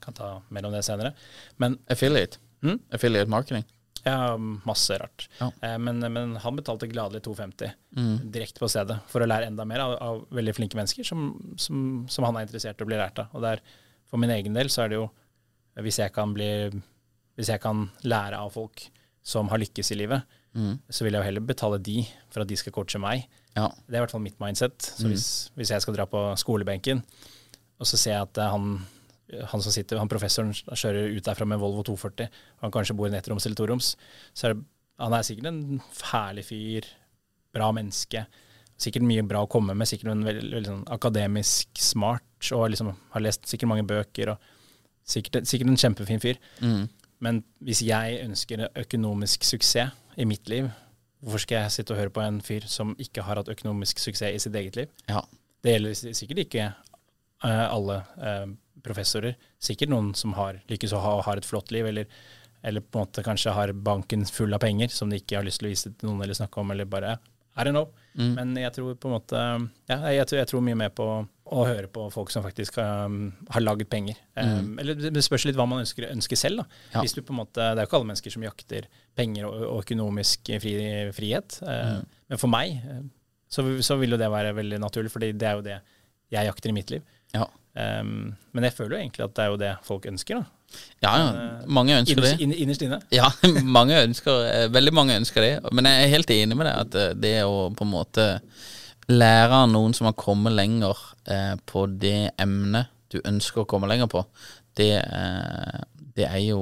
kan 0.04 0.16
ta 0.18 0.34
mer 0.52 0.68
om 0.68 0.74
det 0.74 0.84
senere. 0.86 1.14
Men 1.62 1.78
Affiliate. 1.88 2.42
Mm? 2.60 2.82
Affiliate 2.92 3.32
marketing. 3.32 3.64
Ja, 4.08 4.36
masse 4.66 4.96
rart. 5.00 5.26
Ja. 5.40 5.50
Eh, 5.62 5.76
men, 5.78 6.00
men 6.12 6.34
han 6.42 6.56
betalte 6.58 6.88
gladelig 6.90 7.22
250 7.26 7.74
Mm. 7.98 8.30
direkte 8.30 8.60
på 8.60 8.68
stedet 8.68 8.98
for 9.08 9.24
å 9.24 9.26
lære 9.26 9.46
enda 9.48 9.64
mer 9.66 9.80
av, 9.80 9.94
av 10.04 10.18
veldig 10.36 10.52
flinke 10.58 10.76
mennesker 10.76 11.06
som, 11.08 11.30
som, 11.56 11.78
som 12.08 12.26
han 12.28 12.36
er 12.36 12.44
interessert 12.46 12.78
i 12.80 12.84
å 12.84 12.88
bli 12.90 12.98
lært 13.00 13.18
av. 13.22 13.30
Og 13.34 13.42
der, 13.42 13.62
for 14.10 14.20
min 14.20 14.30
egen 14.34 14.54
del 14.54 14.68
så 14.72 14.84
er 14.84 14.92
det 14.92 14.98
jo 15.00 15.08
Hvis 15.78 15.98
jeg 16.00 16.10
kan 16.12 16.32
bli 16.34 16.48
Hvis 17.38 17.48
jeg 17.52 17.60
kan 17.62 17.84
lære 18.02 18.36
av 18.42 18.50
folk 18.52 18.82
som 19.22 19.48
har 19.52 19.58
lykkes 19.62 19.92
i 19.92 19.98
livet, 20.02 20.22
Mm. 20.56 20.78
så 20.90 21.04
vil 21.04 21.12
jeg 21.12 21.20
jo 21.20 21.26
heller 21.28 21.40
betale 21.44 21.78
de 21.78 22.02
for 22.32 22.40
at 22.42 22.48
de 22.48 22.56
skal 22.56 22.72
coache 22.72 22.98
meg. 22.98 23.26
Ja. 23.54 23.68
Det 23.86 23.94
er 23.94 23.98
i 24.00 24.02
hvert 24.06 24.10
fall 24.14 24.22
mitt 24.24 24.38
mindset. 24.40 24.78
Så 24.80 25.04
Mm. 25.04 25.10
hvis, 25.12 25.26
hvis 25.56 25.70
jeg 25.70 25.82
skal 25.84 25.94
dra 25.94 26.06
på 26.06 26.22
skolebenken, 26.40 27.02
og 27.78 27.86
så 27.86 27.96
ser 28.00 28.12
jeg 28.14 28.22
at 28.22 28.38
eh, 28.38 28.48
han, 28.50 28.80
han 29.28 29.62
som 29.62 29.74
sitter, 29.74 30.00
han 30.00 30.10
professoren 30.10 30.54
kjører 30.56 31.14
ut 31.14 31.26
derfra 31.26 31.46
med 31.48 31.60
Volvo 31.60 31.84
240, 31.86 32.28
og 32.58 32.66
han 32.66 32.74
kanskje 32.74 32.96
bor 32.98 33.08
i 33.08 33.12
en 33.12 33.18
ettroms 33.18 33.46
eller 33.46 33.58
toroms, 33.58 33.92
så 34.32 34.48
er 34.48 34.54
det, 34.54 34.66
han 34.98 35.14
er 35.14 35.26
sikkert 35.26 35.50
en 35.50 35.80
herlig 36.10 36.44
fyr, 36.48 36.88
bra 37.54 37.68
menneske. 37.74 38.24
Sikkert 38.78 39.06
mye 39.06 39.24
bra 39.26 39.44
å 39.44 39.50
komme 39.50 39.74
med, 39.78 39.88
sikkert 39.90 40.12
en 40.14 40.24
veldig, 40.26 40.48
veldig 40.54 40.70
sånn 40.72 40.86
akademisk 40.94 41.82
smart, 41.82 42.26
og 42.54 42.68
liksom 42.72 42.92
har 43.14 43.24
lest 43.24 43.46
sikkert 43.50 43.72
mange 43.72 43.86
bøker, 43.86 44.34
og 44.34 45.08
sikkert, 45.08 45.46
sikkert 45.50 45.72
en 45.72 45.80
kjempefin 45.80 46.22
fyr. 46.22 46.40
Mm. 46.62 46.88
Men 47.24 47.40
hvis 47.66 47.82
jeg 47.86 48.20
ønsker 48.24 48.68
økonomisk 48.78 49.46
suksess 49.46 49.94
i 50.18 50.26
mitt 50.28 50.50
liv, 50.50 50.70
hvorfor 51.22 51.42
skal 51.42 51.64
jeg 51.64 51.74
sitte 51.74 51.94
og 51.94 52.00
høre 52.00 52.14
på 52.14 52.22
en 52.22 52.40
fyr 52.44 52.66
som 52.70 52.94
ikke 53.02 53.24
har 53.26 53.40
hatt 53.40 53.50
økonomisk 53.50 53.98
suksess 54.02 54.34
i 54.34 54.42
sitt 54.42 54.56
eget 54.58 54.78
liv? 54.78 54.92
Ja. 55.10 55.24
Det 55.62 55.74
gjelder 55.74 56.14
sikkert 56.14 56.44
ikke 56.44 56.64
eh, 56.68 57.64
alle 57.66 58.02
eh, 58.22 58.46
professorer. 58.84 59.38
Sikkert 59.62 59.92
noen 59.92 60.12
som 60.18 60.34
har 60.38 60.60
lykkes 60.70 60.94
og 60.96 61.04
har, 61.04 61.22
har 61.28 61.40
et 61.40 61.48
flott 61.48 61.72
liv, 61.74 61.86
eller, 61.86 62.06
eller 62.62 62.84
på 62.84 62.98
en 62.98 63.06
måte 63.06 63.24
kanskje 63.26 63.54
har 63.56 63.72
banken 63.72 64.26
full 64.26 64.54
av 64.54 64.62
penger 64.64 64.92
som 64.94 65.10
de 65.10 65.20
ikke 65.22 65.40
har 65.40 65.46
lyst 65.46 65.62
til 65.62 65.70
å 65.70 65.74
vise 65.74 65.92
til 65.92 66.10
noen 66.10 66.22
eller 66.24 66.38
snakke 66.38 66.62
om, 66.62 66.70
eller 66.74 66.88
bare 66.88 67.18
I 67.58 67.64
don't 67.66 67.74
know. 67.74 67.88
Mm. 68.14 68.34
Men 68.36 68.54
jeg 68.60 68.70
tror 68.76 68.94
på 68.98 69.10
en 69.10 69.16
måte 69.16 69.40
Ja, 69.90 69.98
jeg 70.14 70.26
tror, 70.30 70.38
jeg 70.38 70.50
tror 70.50 70.62
mye 70.62 70.78
mer 70.78 70.94
på 70.94 71.08
å 71.48 71.64
høre 71.64 71.88
på 71.90 72.04
folk 72.12 72.30
som 72.30 72.44
faktisk 72.44 72.76
har, 72.76 73.12
har 73.54 73.62
laget 73.64 73.88
penger. 73.90 74.18
Um, 74.36 74.74
Eller 74.78 74.98
det 74.98 75.22
spørs 75.24 75.46
litt 75.48 75.56
hva 75.56 75.64
man 75.68 75.80
ønsker, 75.80 76.10
ønsker 76.12 76.36
selv. 76.36 76.66
Ja. 76.92 77.00
Hvis 77.00 77.16
du 77.16 77.22
på 77.22 77.32
en 77.32 77.40
måte, 77.40 77.56
Det 77.56 77.80
er 77.80 77.86
jo 77.86 77.88
ikke 77.88 78.00
alle 78.00 78.10
mennesker 78.10 78.34
som 78.34 78.44
jakter 78.44 78.88
penger 79.16 79.46
og, 79.48 79.54
og 79.70 79.78
økonomisk 79.86 80.52
fri, 80.60 80.74
frihet. 81.16 81.60
Uh, 81.64 82.02
Men 82.28 82.42
for 82.42 82.52
meg 82.52 82.82
uh, 82.84 83.00
så, 83.48 83.64
så 83.80 83.96
vil 83.96 84.12
jo 84.12 84.20
det 84.20 84.28
være 84.30 84.52
veldig 84.56 84.80
naturlig, 84.82 85.12
fordi 85.12 85.32
det 85.32 85.48
er 85.48 85.56
jo 85.56 85.64
det 85.64 85.78
jeg 86.34 86.50
jakter 86.50 86.70
i 86.70 86.76
mitt 86.76 86.90
liv. 86.92 87.14
Ja. 87.36 87.44
Um, 87.78 88.32
men 88.56 88.64
jeg 88.66 88.72
føler 88.74 88.96
jo 88.96 89.02
egentlig 89.04 89.24
at 89.28 89.34
det 89.36 89.42
er 89.44 89.50
jo 89.52 89.58
det 89.60 89.72
folk 89.86 90.06
ønsker. 90.10 90.40
da. 90.40 90.78
Ja, 91.04 91.12
ja. 91.20 91.28
Mange 91.70 91.94
ønsker 92.00 92.18
det. 92.24 92.32
Innerst, 92.34 92.42
inn- 92.44 92.56
innerst 92.64 92.82
inne. 92.84 92.98
Ja, 93.14 93.28
mange 93.78 94.00
ønsker, 94.02 94.40
eh, 94.50 94.66
veldig 94.74 94.92
mange 94.96 95.14
ønsker 95.20 95.44
det. 95.44 95.52
Men 95.72 95.86
jeg 95.88 96.02
er 96.08 96.12
helt 96.16 96.32
enig 96.34 96.58
med 96.58 96.66
deg 96.68 96.80
at 96.82 96.98
eh, 96.98 97.14
det 97.22 97.34
å 97.46 97.68
på 97.78 97.86
en 97.86 97.92
måte 97.92 98.26
lære 99.08 99.62
av 99.62 99.70
noen 99.72 99.94
som 99.96 100.08
har 100.10 100.16
kommet 100.20 100.52
lenger 100.58 100.98
eh, 101.30 101.54
på 101.70 101.86
det 102.00 102.32
emnet 102.40 102.90
du 103.08 103.20
ønsker 103.24 103.62
å 103.62 103.68
komme 103.70 103.88
lenger 103.88 104.10
på, 104.12 104.20
det, 104.76 104.90
eh, 105.00 105.78
det 106.18 106.26
er 106.28 106.42
jo 106.50 106.58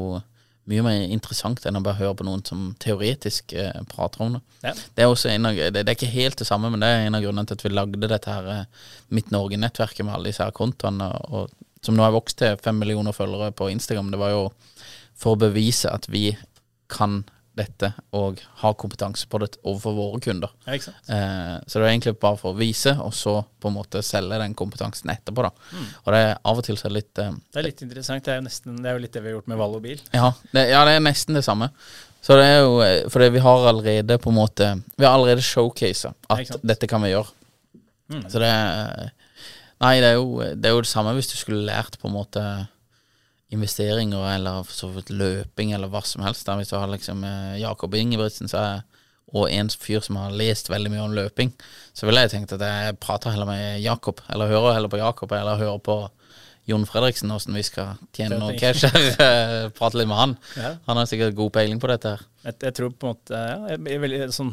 mye 0.70 0.82
mer 0.82 1.04
interessant 1.14 1.62
enn 1.66 1.78
å 1.78 1.82
bare 1.84 2.00
høre 2.00 2.16
på 2.18 2.26
noen 2.26 2.42
som 2.46 2.70
teoretisk 2.82 3.54
eh, 3.54 3.76
prater 3.90 4.24
om 4.24 4.36
det. 4.36 4.42
Ja. 4.64 4.72
Det 4.74 5.04
er 5.04 5.12
også 5.12 5.30
en 5.30 5.50
av, 5.50 5.58
det, 5.58 5.82
det 5.82 5.92
er 5.92 5.98
ikke 5.98 6.10
helt 6.10 6.40
det 6.40 6.48
samme, 6.48 6.70
men 6.72 6.82
det 6.82 6.90
er 6.90 7.06
en 7.06 7.18
av 7.18 7.22
grunnene 7.22 7.46
til 7.46 7.58
at 7.58 7.64
vi 7.66 7.72
lagde 7.74 8.10
dette 8.10 8.34
her 8.34 8.50
eh, 8.52 8.90
Midt 9.14 9.30
Norge-nettverket 9.34 10.06
med 10.06 10.16
alle 10.16 10.32
disse 10.32 10.46
her 10.46 10.56
kontoene, 10.56 11.12
og, 11.30 11.54
som 11.86 11.94
nå 11.94 12.02
har 12.02 12.14
vokst 12.16 12.40
til 12.42 12.58
fem 12.62 12.80
millioner 12.82 13.14
følgere 13.14 13.52
på 13.54 13.70
Instagram. 13.70 14.10
Det 14.10 14.20
var 14.20 14.34
jo 14.34 14.42
for 15.16 15.36
å 15.36 15.42
bevise 15.46 15.92
at 15.92 16.10
vi 16.10 16.32
kan 16.92 17.22
dette 17.56 17.88
og 18.16 18.40
har 18.60 18.74
kompetanse 18.76 19.28
på 19.30 19.40
det 19.40 19.54
overfor 19.62 19.94
våre 19.96 20.20
kunder. 20.24 20.52
Ja? 20.66 20.76
Eh, 20.76 21.54
så 21.64 21.78
det 21.80 21.86
er 21.86 21.92
egentlig 21.92 22.16
bare 22.20 22.36
for 22.40 22.52
å 22.52 22.58
vise, 22.58 22.92
og 23.00 23.14
så 23.16 23.38
på 23.62 23.70
en 23.70 23.78
måte 23.78 24.02
selge 24.04 24.38
den 24.42 24.56
kompetansen 24.58 25.12
etterpå. 25.14 25.46
da. 25.46 25.52
Og 26.04 26.12
det 26.12 26.20
er 26.20 26.34
av 26.36 26.60
og 26.60 26.66
til 26.66 26.76
så 26.80 26.90
litt 26.92 27.22
eh, 27.22 27.32
Det 27.52 27.62
er 27.62 27.68
litt 27.70 27.80
interessant. 27.86 28.24
Det 28.26 28.34
er 28.34 28.42
jo, 28.42 28.46
nesten, 28.48 28.76
det 28.82 28.92
er 28.92 28.98
jo 28.98 29.04
litt 29.06 29.16
det 29.16 29.24
vi 29.24 29.32
har 29.32 29.38
gjort 29.38 29.50
med 29.52 29.60
Vallo 29.62 29.80
bil. 29.84 30.04
ja 30.12 30.30
det, 30.52 30.68
ja, 30.72 30.84
det 30.88 30.98
er 30.98 31.08
nesten 31.08 31.38
det 31.40 31.44
samme. 31.46 31.70
Så 32.26 32.36
det 32.36 32.46
er 32.50 32.60
jo 32.64 32.78
eh, 32.82 33.08
Fordi 33.12 33.32
vi 33.36 33.42
har 33.44 33.68
allerede 33.70 34.16
på 34.18 34.32
en 34.32 34.40
måte 34.40 34.70
Vi 34.96 35.04
har 35.04 35.14
allerede 35.14 35.44
showcasa 35.46 36.10
at 36.32 36.56
dette 36.66 36.88
kan 36.90 37.04
vi 37.04 37.12
gjøre. 37.14 37.30
Så 38.30 38.42
det 38.42 38.52
Nei, 39.76 39.98
det 40.00 40.08
er, 40.08 40.14
jo, 40.16 40.40
det 40.40 40.70
er 40.70 40.72
jo 40.72 40.80
det 40.80 40.88
samme 40.88 41.12
hvis 41.18 41.28
du 41.28 41.36
skulle 41.36 41.66
lært 41.68 41.98
på 42.00 42.08
en 42.08 42.14
måte 42.14 42.42
investeringer 43.54 44.26
eller 44.34 44.64
for 44.66 44.74
så 44.74 44.88
vidt 44.94 45.12
løping 45.14 45.72
eller 45.76 45.90
hva 45.92 46.02
som 46.06 46.24
helst. 46.26 46.46
Da. 46.48 46.56
Hvis 46.58 46.72
du 46.72 46.76
har 46.78 46.90
liksom 46.90 47.22
eh, 47.26 47.58
Jakob 47.62 47.94
Ingebrigtsen 47.94 48.50
så 48.50 48.58
er, 48.62 48.82
og 49.36 49.50
en 49.50 49.70
fyr 49.70 50.02
som 50.06 50.18
har 50.20 50.34
lest 50.34 50.70
veldig 50.70 50.90
mye 50.92 51.04
om 51.04 51.14
løping, 51.14 51.52
så 51.94 52.06
ville 52.06 52.22
jeg 52.24 52.34
tenkt 52.34 52.54
at 52.56 52.62
jeg 52.62 52.98
prater 53.02 53.34
heller 53.34 53.48
med 53.48 53.80
Jakob, 53.82 54.20
eller 54.32 54.50
hører 54.50 54.76
heller 54.78 54.90
på 54.92 55.00
Jakob, 55.02 55.32
eller 55.34 55.58
hører 55.62 55.82
på 55.82 55.96
Jon 56.66 56.86
Fredriksen, 56.86 57.30
åssen 57.30 57.54
vi 57.54 57.62
skal 57.62 57.94
tjene 58.16 58.40
noe 58.42 58.56
cash 58.58 58.86
her. 58.86 59.02
eh, 59.22 59.66
Prate 59.74 59.98
litt 60.00 60.10
med 60.10 60.18
han. 60.18 60.36
Ja. 60.58 60.72
Han 60.88 60.98
har 60.98 61.06
sikkert 61.10 61.36
god 61.38 61.52
peiling 61.54 61.78
på 61.82 61.90
dette 61.92 62.16
her. 62.16 62.24
Jeg, 62.48 62.56
jeg 62.66 62.74
tror 62.78 62.94
på 62.94 63.06
en 63.06 63.12
måte 63.14 63.42
ja, 63.42 63.58
jeg, 63.70 63.82
jeg, 63.92 64.02
veldig, 64.02 64.22
sånn, 64.34 64.50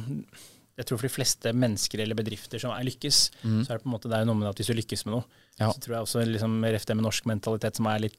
jeg 0.78 0.90
tror 0.90 1.00
for 1.02 1.10
de 1.10 1.14
fleste 1.14 1.54
mennesker 1.58 2.04
eller 2.06 2.18
bedrifter 2.18 2.62
som 2.62 2.74
er 2.76 2.86
lykkes, 2.90 3.24
så 3.42 3.66
er 3.66 3.72
det 3.74 3.82
på 3.82 3.90
en 3.90 3.96
måte 3.96 4.10
det 4.14 4.20
er 4.22 4.30
noe 4.30 4.38
med 4.38 4.50
at 4.52 4.62
hvis 4.62 4.70
du 4.70 4.78
lykkes 4.78 5.08
med 5.08 5.18
noe, 5.20 5.26
Ja. 5.62 5.68
så 5.70 5.78
tror 5.82 6.00
jeg 6.00 6.06
også 6.08 6.22
liksom, 6.26 6.56
ref 6.66 6.86
det 6.90 6.96
med 6.98 7.06
norsk 7.06 7.28
mentalitet 7.30 7.78
som 7.78 7.90
er 7.90 8.06
litt 8.08 8.16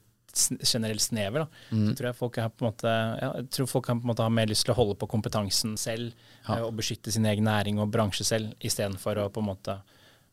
generelt 0.65 1.01
snever, 1.03 1.45
da, 1.45 1.47
så 1.71 1.95
tror 1.97 2.07
jeg 2.09 2.17
folk 2.19 2.39
har 2.41 2.51
måte 2.63 2.91
ja, 2.91 3.29
jeg 3.39 3.49
tror 3.55 3.69
folk 3.71 3.85
kan 3.87 4.01
på 4.01 4.07
en 4.07 4.11
måte 4.11 4.25
ha 4.25 4.31
mer 4.33 4.49
lyst 4.51 4.65
til 4.67 4.73
å 4.73 4.77
holde 4.77 4.97
på 4.99 5.07
kompetansen 5.11 5.77
selv 5.79 6.11
Ja. 6.45 6.57
eh, 6.57 6.63
og 6.67 6.75
beskytte 6.79 7.11
sin 7.13 7.25
egen 7.25 7.47
næring 7.47 7.79
og 7.79 7.91
bransje 7.93 8.25
selv, 8.27 8.53
istedenfor 8.59 9.21
å 9.23 9.29
på 9.33 9.43
en 9.43 9.49
måte 9.53 9.77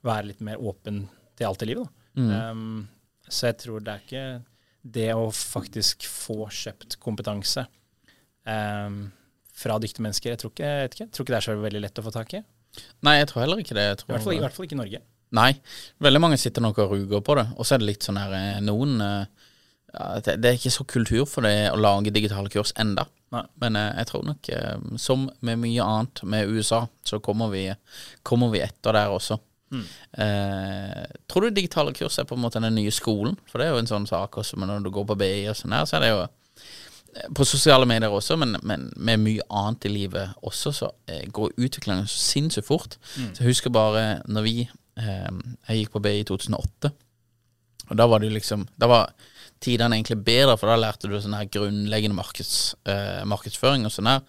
være 0.03 0.33
litt 0.33 0.41
mer 0.43 0.59
åpen 0.61 1.05
til 1.39 1.47
alt 1.47 1.63
i 1.63 1.71
livet. 1.71 1.87
Da. 2.17 2.51
Um, 2.53 2.89
så 3.29 3.49
jeg 3.53 3.61
tror 3.63 3.81
det 3.81 3.93
er 3.95 4.03
ikke 4.07 4.25
det 4.83 5.11
å 5.15 5.29
faktisk 5.31 6.05
få 6.11 6.49
kjøpt 6.51 6.99
kompetanse 7.01 7.65
um, 8.45 9.13
fra 9.55 9.79
dyktige 9.79 10.05
mennesker. 10.05 10.35
Jeg 10.35 10.43
tror 10.43 10.53
ikke, 10.53 10.67
jeg 10.67 10.83
vet 10.89 10.97
ikke, 10.97 11.07
jeg 11.07 11.15
tror 11.15 11.25
ikke 11.27 11.35
det 11.35 11.39
er 11.41 11.47
så 11.47 11.57
veldig 11.63 11.83
lett 11.87 12.03
å 12.03 12.05
få 12.07 12.13
tak 12.15 12.35
i. 12.35 12.43
Nei, 13.07 13.19
jeg 13.21 13.29
tror 13.31 13.45
heller 13.45 13.63
ikke 13.63 13.77
det. 13.77 13.87
I 13.87 14.11
hvert 14.11 14.25
fall, 14.25 14.35
i 14.37 14.43
hvert 14.43 14.57
fall 14.57 14.67
ikke 14.67 14.77
i 14.79 14.81
Norge. 14.83 15.03
Nei, 15.33 15.51
veldig 16.05 16.21
mange 16.21 16.39
sitter 16.41 16.65
nok 16.65 16.83
og 16.83 16.93
ruger 16.93 17.23
på 17.25 17.37
det. 17.39 17.47
Og 17.57 17.65
så 17.65 17.77
er 17.77 17.83
det 17.83 17.89
litt 17.89 18.05
sånn 18.05 18.19
her 18.21 18.35
eh, 18.37 18.59
Noen 18.65 18.99
eh, 19.01 19.42
ja, 19.93 20.09
det, 20.25 20.39
det 20.43 20.51
er 20.51 20.59
ikke 20.59 20.75
så 20.75 20.87
kultur 20.89 21.25
for 21.29 21.45
det 21.47 21.71
å 21.73 21.81
lage 21.81 22.15
digitale 22.15 22.51
kurs 22.53 22.73
enda. 22.81 23.07
Nei. 23.33 23.45
Men 23.63 23.77
eh, 23.81 23.93
jeg 24.01 24.11
tror 24.11 24.27
nok, 24.29 24.49
eh, 24.53 24.85
som 25.01 25.29
med 25.41 25.61
mye 25.63 25.87
annet 25.87 26.23
med 26.29 26.53
USA, 26.53 26.85
så 27.05 27.21
kommer 27.25 27.53
vi, 27.53 27.67
kommer 28.27 28.53
vi 28.53 28.65
etter 28.65 28.97
der 28.97 29.13
også. 29.13 29.39
Eh, 29.73 31.05
tror 31.27 31.41
du 31.41 31.51
digitale 31.51 31.93
kurs 31.97 32.19
er 32.19 32.29
på 32.29 32.37
en 32.37 32.45
måte 32.45 32.61
den 32.61 32.75
nye 32.77 32.93
skolen? 32.93 33.39
For 33.49 33.59
det 33.59 33.69
er 33.69 33.75
jo 33.77 33.83
en 33.83 33.91
sånn 33.91 34.09
sak 34.09 34.37
også, 34.41 34.59
men 34.61 34.71
når 34.71 34.85
du 34.87 34.93
går 34.93 35.09
på 35.09 35.19
BI 35.23 35.49
og 35.51 35.57
sånn 35.59 35.77
her, 35.77 35.89
så 35.89 35.97
er 35.99 36.05
det 36.05 36.11
jo 36.13 36.21
eh, 36.27 37.31
på 37.39 37.47
sosiale 37.49 37.89
medier 37.89 38.13
også, 38.13 38.37
men, 38.41 38.59
men 38.69 38.91
med 38.97 39.25
mye 39.25 39.47
annet 39.49 39.89
i 39.89 39.95
livet 39.95 40.37
også, 40.45 40.75
så 40.77 40.93
eh, 41.09 41.25
går 41.33 41.57
utviklingen 41.57 42.09
så 42.11 42.21
sinnssykt 42.21 42.69
fort. 42.69 42.99
Så 43.17 43.45
jeg 43.45 43.53
husker 43.55 43.73
bare 43.73 44.07
når 44.29 44.49
vi 44.49 44.57
eh, 44.69 45.33
Jeg 45.69 45.83
gikk 45.83 45.97
på 45.97 46.05
BI 46.05 46.19
i 46.21 46.29
2008, 46.29 46.93
og 47.89 47.99
da 47.99 48.07
var 48.09 48.23
det 48.23 48.29
jo 48.31 48.37
liksom 48.37 48.63
Da 48.79 48.87
var 48.89 49.11
tidene 49.63 49.99
egentlig 49.99 50.19
bedre, 50.27 50.57
for 50.61 50.71
da 50.71 50.79
lærte 50.81 51.11
du 51.11 51.17
sånn 51.21 51.37
her 51.37 51.49
grunnleggende 51.53 52.17
markeds, 52.19 52.75
eh, 52.89 53.23
markedsføring 53.29 53.87
og 53.89 53.95
sånn 53.95 54.11
her. 54.11 54.21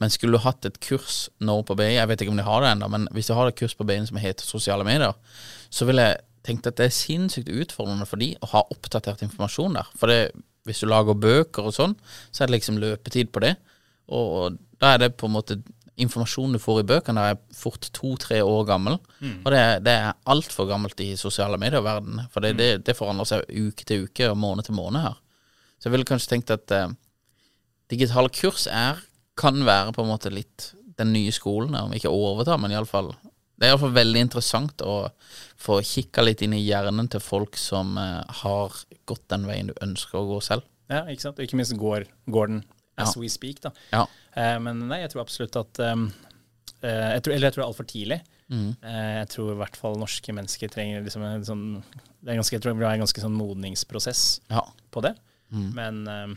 Men 0.00 0.12
skulle 0.14 0.38
du 0.38 0.44
hatt 0.44 0.66
et 0.68 0.80
kurs 0.84 1.28
nå 1.40 1.60
på 1.66 1.76
BI, 1.78 1.94
jeg 1.96 2.08
vet 2.10 2.24
ikke 2.24 2.34
om 2.34 2.40
de 2.40 2.46
har 2.46 2.64
det 2.64 2.72
ennå, 2.72 2.90
men 2.94 3.08
hvis 3.16 3.30
de 3.30 3.36
har 3.38 3.50
et 3.50 3.58
kurs 3.58 3.76
på 3.78 3.86
BI 3.88 4.00
som 4.08 4.20
heter 4.22 4.46
sosiale 4.46 4.86
medier, 4.88 5.14
så 5.70 5.88
ville 5.88 6.06
jeg 6.06 6.22
tenkt 6.48 6.68
at 6.70 6.78
det 6.80 6.88
er 6.88 6.96
sinnssykt 6.96 7.50
utfordrende 7.52 8.06
for 8.08 8.20
de 8.20 8.32
å 8.40 8.52
ha 8.54 8.64
oppdatert 8.72 9.24
informasjon 9.26 9.76
der. 9.76 9.90
For 9.98 10.10
det, 10.10 10.20
hvis 10.68 10.80
du 10.82 10.88
lager 10.88 11.18
bøker 11.18 11.68
og 11.68 11.76
sånn, 11.76 11.96
så 12.30 12.44
er 12.44 12.50
det 12.50 12.58
liksom 12.58 12.80
løpetid 12.80 13.32
på 13.34 13.44
det. 13.44 13.56
Og 14.08 14.56
da 14.80 14.94
er 14.94 15.02
det 15.02 15.16
på 15.20 15.28
en 15.28 15.34
måte 15.36 15.58
informasjonen 15.98 16.56
du 16.56 16.62
får 16.62 16.82
i 16.82 16.86
bøkene, 16.88 17.24
er 17.32 17.40
fort 17.56 17.88
to-tre 17.94 18.40
år 18.44 18.66
gammel. 18.68 18.98
Og 19.44 19.50
det, 19.54 19.62
det 19.86 19.94
er 19.98 20.16
altfor 20.30 20.68
gammelt 20.70 21.00
i 21.04 21.12
sosiale 21.20 21.58
medier-verden. 21.60 22.24
For 22.32 22.44
det, 22.44 22.54
det, 22.60 22.70
det 22.86 22.96
forandrer 22.98 23.28
seg 23.32 23.48
uke 23.50 23.86
til 23.88 24.06
uke 24.06 24.30
og 24.30 24.38
måned 24.38 24.68
til 24.68 24.78
måned 24.78 25.04
her. 25.04 25.18
Så 25.78 25.88
jeg 25.88 25.94
ville 25.94 26.08
kanskje 26.08 26.32
tenkt 26.34 26.54
at 26.54 26.74
eh, 26.74 26.90
digitale 27.90 28.30
kurs 28.34 28.66
er, 28.70 29.02
kan 29.38 29.60
være 29.66 29.94
på 29.94 30.02
en 30.02 30.10
måte 30.10 30.32
litt 30.34 30.72
den 30.98 31.12
nye 31.14 31.30
skolen, 31.34 31.76
om 31.78 31.92
ikke 31.94 32.10
overta, 32.10 32.56
men 32.58 32.74
iallfall 32.74 33.12
Det 33.58 33.66
er 33.66 33.72
iallfall 33.72 33.94
veldig 33.94 34.20
interessant 34.22 34.82
å 34.86 35.10
få 35.58 35.80
kikka 35.82 36.22
litt 36.22 36.42
inn 36.46 36.54
i 36.54 36.62
hjernen 36.62 37.08
til 37.10 37.22
folk 37.22 37.58
som 37.58 37.96
eh, 37.98 38.22
har 38.42 38.74
gått 39.06 39.24
den 39.32 39.46
veien 39.50 39.70
du 39.70 39.74
ønsker 39.82 40.20
å 40.20 40.28
gå 40.28 40.38
selv. 40.46 40.66
Ja, 40.86 41.02
ikke 41.10 41.24
sant? 41.24 41.38
Og 41.38 41.46
ikke 41.46 41.58
minst 41.58 41.74
går, 41.78 42.06
går 42.30 42.52
den 42.52 42.60
as 42.98 43.14
Ja. 43.16 43.20
we 43.22 43.28
speak, 43.32 43.60
da. 43.64 43.70
Ja. 43.92 44.06
Eh, 44.34 44.58
men 44.58 44.86
nei, 44.88 45.00
jeg 45.04 45.10
tror 45.14 45.22
absolutt 45.24 45.56
at 45.56 45.78
eh, 45.80 45.94
jeg 46.82 47.22
tror, 47.24 47.32
Eller 47.34 47.48
jeg 47.48 47.54
tror 47.54 47.62
det 47.62 47.66
er 47.66 47.72
altfor 47.72 47.88
tidlig. 47.90 48.20
Mm. 48.50 48.68
Eh, 48.82 49.14
jeg 49.20 49.28
tror 49.34 49.52
i 49.52 49.58
hvert 49.60 49.76
fall 49.76 49.96
norske 50.00 50.32
mennesker 50.32 50.70
trenger 50.72 51.02
liksom 51.04 51.22
en 51.26 51.44
sånn 51.44 51.64
det 52.22 52.32
er 52.32 52.38
ganske, 52.40 52.54
Jeg 52.56 52.62
tror 52.64 52.74
det 52.78 52.86
har 52.86 52.94
en 52.96 53.02
ganske 53.04 53.20
sånn 53.22 53.36
modningsprosess 53.38 54.40
Ja. 54.50 54.62
på 54.90 55.02
det. 55.02 55.14
Men, 55.50 56.06
eh, 56.08 56.34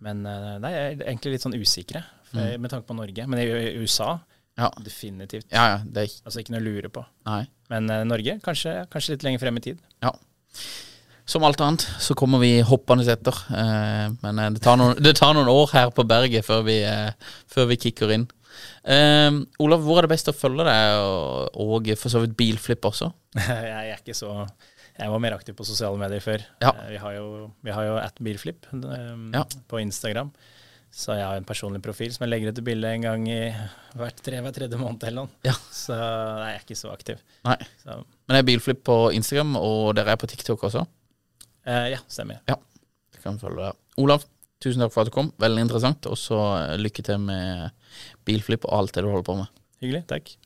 men 0.00 0.24
eh, 0.26 0.58
nei, 0.62 0.70
jeg 0.72 0.98
er 1.00 1.04
egentlig 1.12 1.32
litt 1.36 1.42
sånn 1.46 1.54
usikre 1.58 2.04
for, 2.30 2.58
med 2.58 2.70
tanke 2.70 2.86
på 2.86 2.96
Norge. 2.96 3.26
Men 3.26 3.38
i, 3.40 3.46
i 3.46 3.76
USA 3.82 4.18
Ja. 4.58 4.70
definitivt. 4.82 5.46
ja, 5.52 5.68
ja. 5.76 5.78
Det 5.84 6.02
er 6.02 6.08
Altså 6.26 6.40
ikke 6.42 6.50
noe 6.56 6.60
å 6.60 6.66
lure 6.66 6.88
på. 6.90 7.04
Nei. 7.26 7.46
Men 7.70 7.90
uh, 7.90 8.02
Norge 8.04 8.38
kanskje, 8.42 8.86
kanskje 8.90 9.10
litt 9.16 9.22
lenger 9.26 9.38
frem 9.44 9.56
i 9.56 9.60
tid. 9.60 9.78
Ja. 10.02 10.12
Som 11.28 11.44
alt 11.44 11.60
annet 11.60 11.84
så 12.00 12.16
kommer 12.16 12.40
vi 12.40 12.54
hoppende 12.64 13.04
etter. 13.12 13.36
Eh, 13.52 14.06
men 14.22 14.38
eh, 14.40 14.50
det 14.56 14.62
tar, 14.64 14.78
noen, 14.80 14.96
det 15.04 15.12
tar 15.18 15.34
noen 15.36 15.50
år 15.52 15.74
her 15.74 15.92
på 15.92 16.06
berget 16.08 16.46
før 16.46 16.64
vi, 16.64 16.78
eh, 16.88 17.12
før 17.52 17.68
vi 17.68 17.76
kicker 17.82 18.14
inn. 18.14 18.24
Eh, 18.88 19.36
Olav, 19.60 19.84
hvor 19.84 20.00
er 20.00 20.08
det 20.08 20.14
best 20.14 20.30
å 20.32 20.36
følge 20.36 20.64
deg, 20.66 21.02
og, 21.04 21.58
og 21.60 21.90
for 22.00 22.14
så 22.14 22.22
vidt 22.24 22.36
bilflipp 22.38 22.88
også? 22.88 23.10
jeg 23.44 23.92
er 23.92 23.98
ikke 24.00 24.16
så 24.16 24.32
Jeg 24.98 25.12
var 25.12 25.20
mer 25.22 25.36
aktiv 25.36 25.54
på 25.58 25.66
sosiale 25.68 26.00
medier 26.00 26.24
før. 26.24 26.46
Ja. 26.64 26.72
Vi 26.88 26.96
har 27.02 27.18
jo, 27.20 27.26
vi 27.62 27.76
har 27.76 27.84
jo 27.86 27.98
at 28.00 28.16
bilflip 28.24 28.64
um, 28.72 29.28
Ja. 29.36 29.44
på 29.68 29.82
Instagram. 29.84 30.32
Så 30.88 31.12
jeg 31.12 31.26
har 31.28 31.36
en 31.36 31.44
personlig 31.46 31.82
profil 31.84 32.08
som 32.14 32.24
jeg 32.24 32.32
legger 32.32 32.50
ut 32.50 32.58
et 32.58 32.64
bilde 32.64 32.88
en 32.96 33.04
gang 33.04 33.26
i 33.28 33.42
hvert 34.00 34.22
tre, 34.24 34.40
hver 34.40 34.54
tredje 34.56 34.80
måned 34.80 35.04
eller 35.04 35.26
noe. 35.28 35.34
Ja. 35.44 35.52
Så 35.70 35.92
nei, 35.92 36.54
jeg 36.54 36.56
er 36.56 36.64
ikke 36.64 36.78
så 36.80 36.90
aktiv. 36.94 37.20
Nei. 37.44 37.58
Så, 37.84 37.98
Men 38.24 38.38
det 38.38 38.40
er 38.40 38.48
bilflipp 38.48 38.80
på 38.88 38.96
Instagram, 39.14 39.52
og 39.60 39.92
dere 40.00 40.16
er 40.16 40.20
på 40.24 40.30
TikTok 40.32 40.64
også? 40.70 40.86
Eh, 41.68 41.92
ja, 41.94 42.00
stemmer. 42.08 42.42
Ja. 42.48 42.58
Det 43.12 43.22
kan 43.22 43.36
vi 43.36 43.44
følge. 43.46 43.70
Olav, 43.98 44.24
tusen 44.62 44.82
takk 44.82 44.94
for 44.94 45.04
at 45.04 45.10
du 45.10 45.14
kom. 45.14 45.32
Veldig 45.42 45.68
interessant. 45.68 46.06
Og 46.10 46.18
så 46.18 46.40
eh, 46.56 46.76
lykke 46.80 47.04
til 47.06 47.22
med 47.28 47.70
bilflipp 48.28 48.66
og 48.68 48.76
alt 48.78 48.94
det 48.94 49.04
du 49.04 49.10
holder 49.12 49.26
på 49.28 49.38
med. 49.42 49.56
Hyggelig. 49.82 50.04
Takk. 50.10 50.36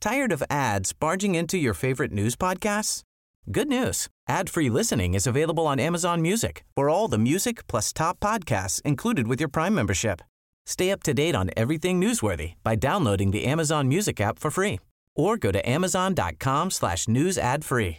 Tired 0.00 0.32
of 0.32 0.44
ads 0.48 0.92
barging 0.92 1.34
into 1.34 1.56
your 1.56 1.74
favorite 1.74 2.12
news 2.12 2.36
podcasts? 2.36 3.02
Good 3.50 3.68
news. 3.68 4.08
Ad-free 4.28 4.70
listening 4.70 5.14
is 5.14 5.26
available 5.26 5.66
on 5.66 5.80
Amazon 5.80 6.22
Music 6.22 6.64
for 6.76 6.88
all 6.88 7.08
the 7.08 7.18
music 7.18 7.66
plus 7.66 7.92
top 7.92 8.20
podcasts 8.20 8.80
included 8.82 9.26
with 9.26 9.40
your 9.40 9.48
Prime 9.48 9.74
membership. 9.74 10.20
Stay 10.66 10.90
up 10.92 11.02
to 11.02 11.14
date 11.14 11.34
on 11.34 11.50
everything 11.56 12.00
newsworthy 12.00 12.54
by 12.62 12.76
downloading 12.76 13.30
the 13.32 13.44
Amazon 13.46 13.88
Music 13.88 14.20
app 14.20 14.38
for 14.38 14.50
free 14.50 14.78
or 15.16 15.36
go 15.36 15.50
to 15.50 15.68
amazon.com 15.68 16.70
slash 16.70 17.08
news 17.08 17.38
ad 17.38 17.64
free. 17.64 17.98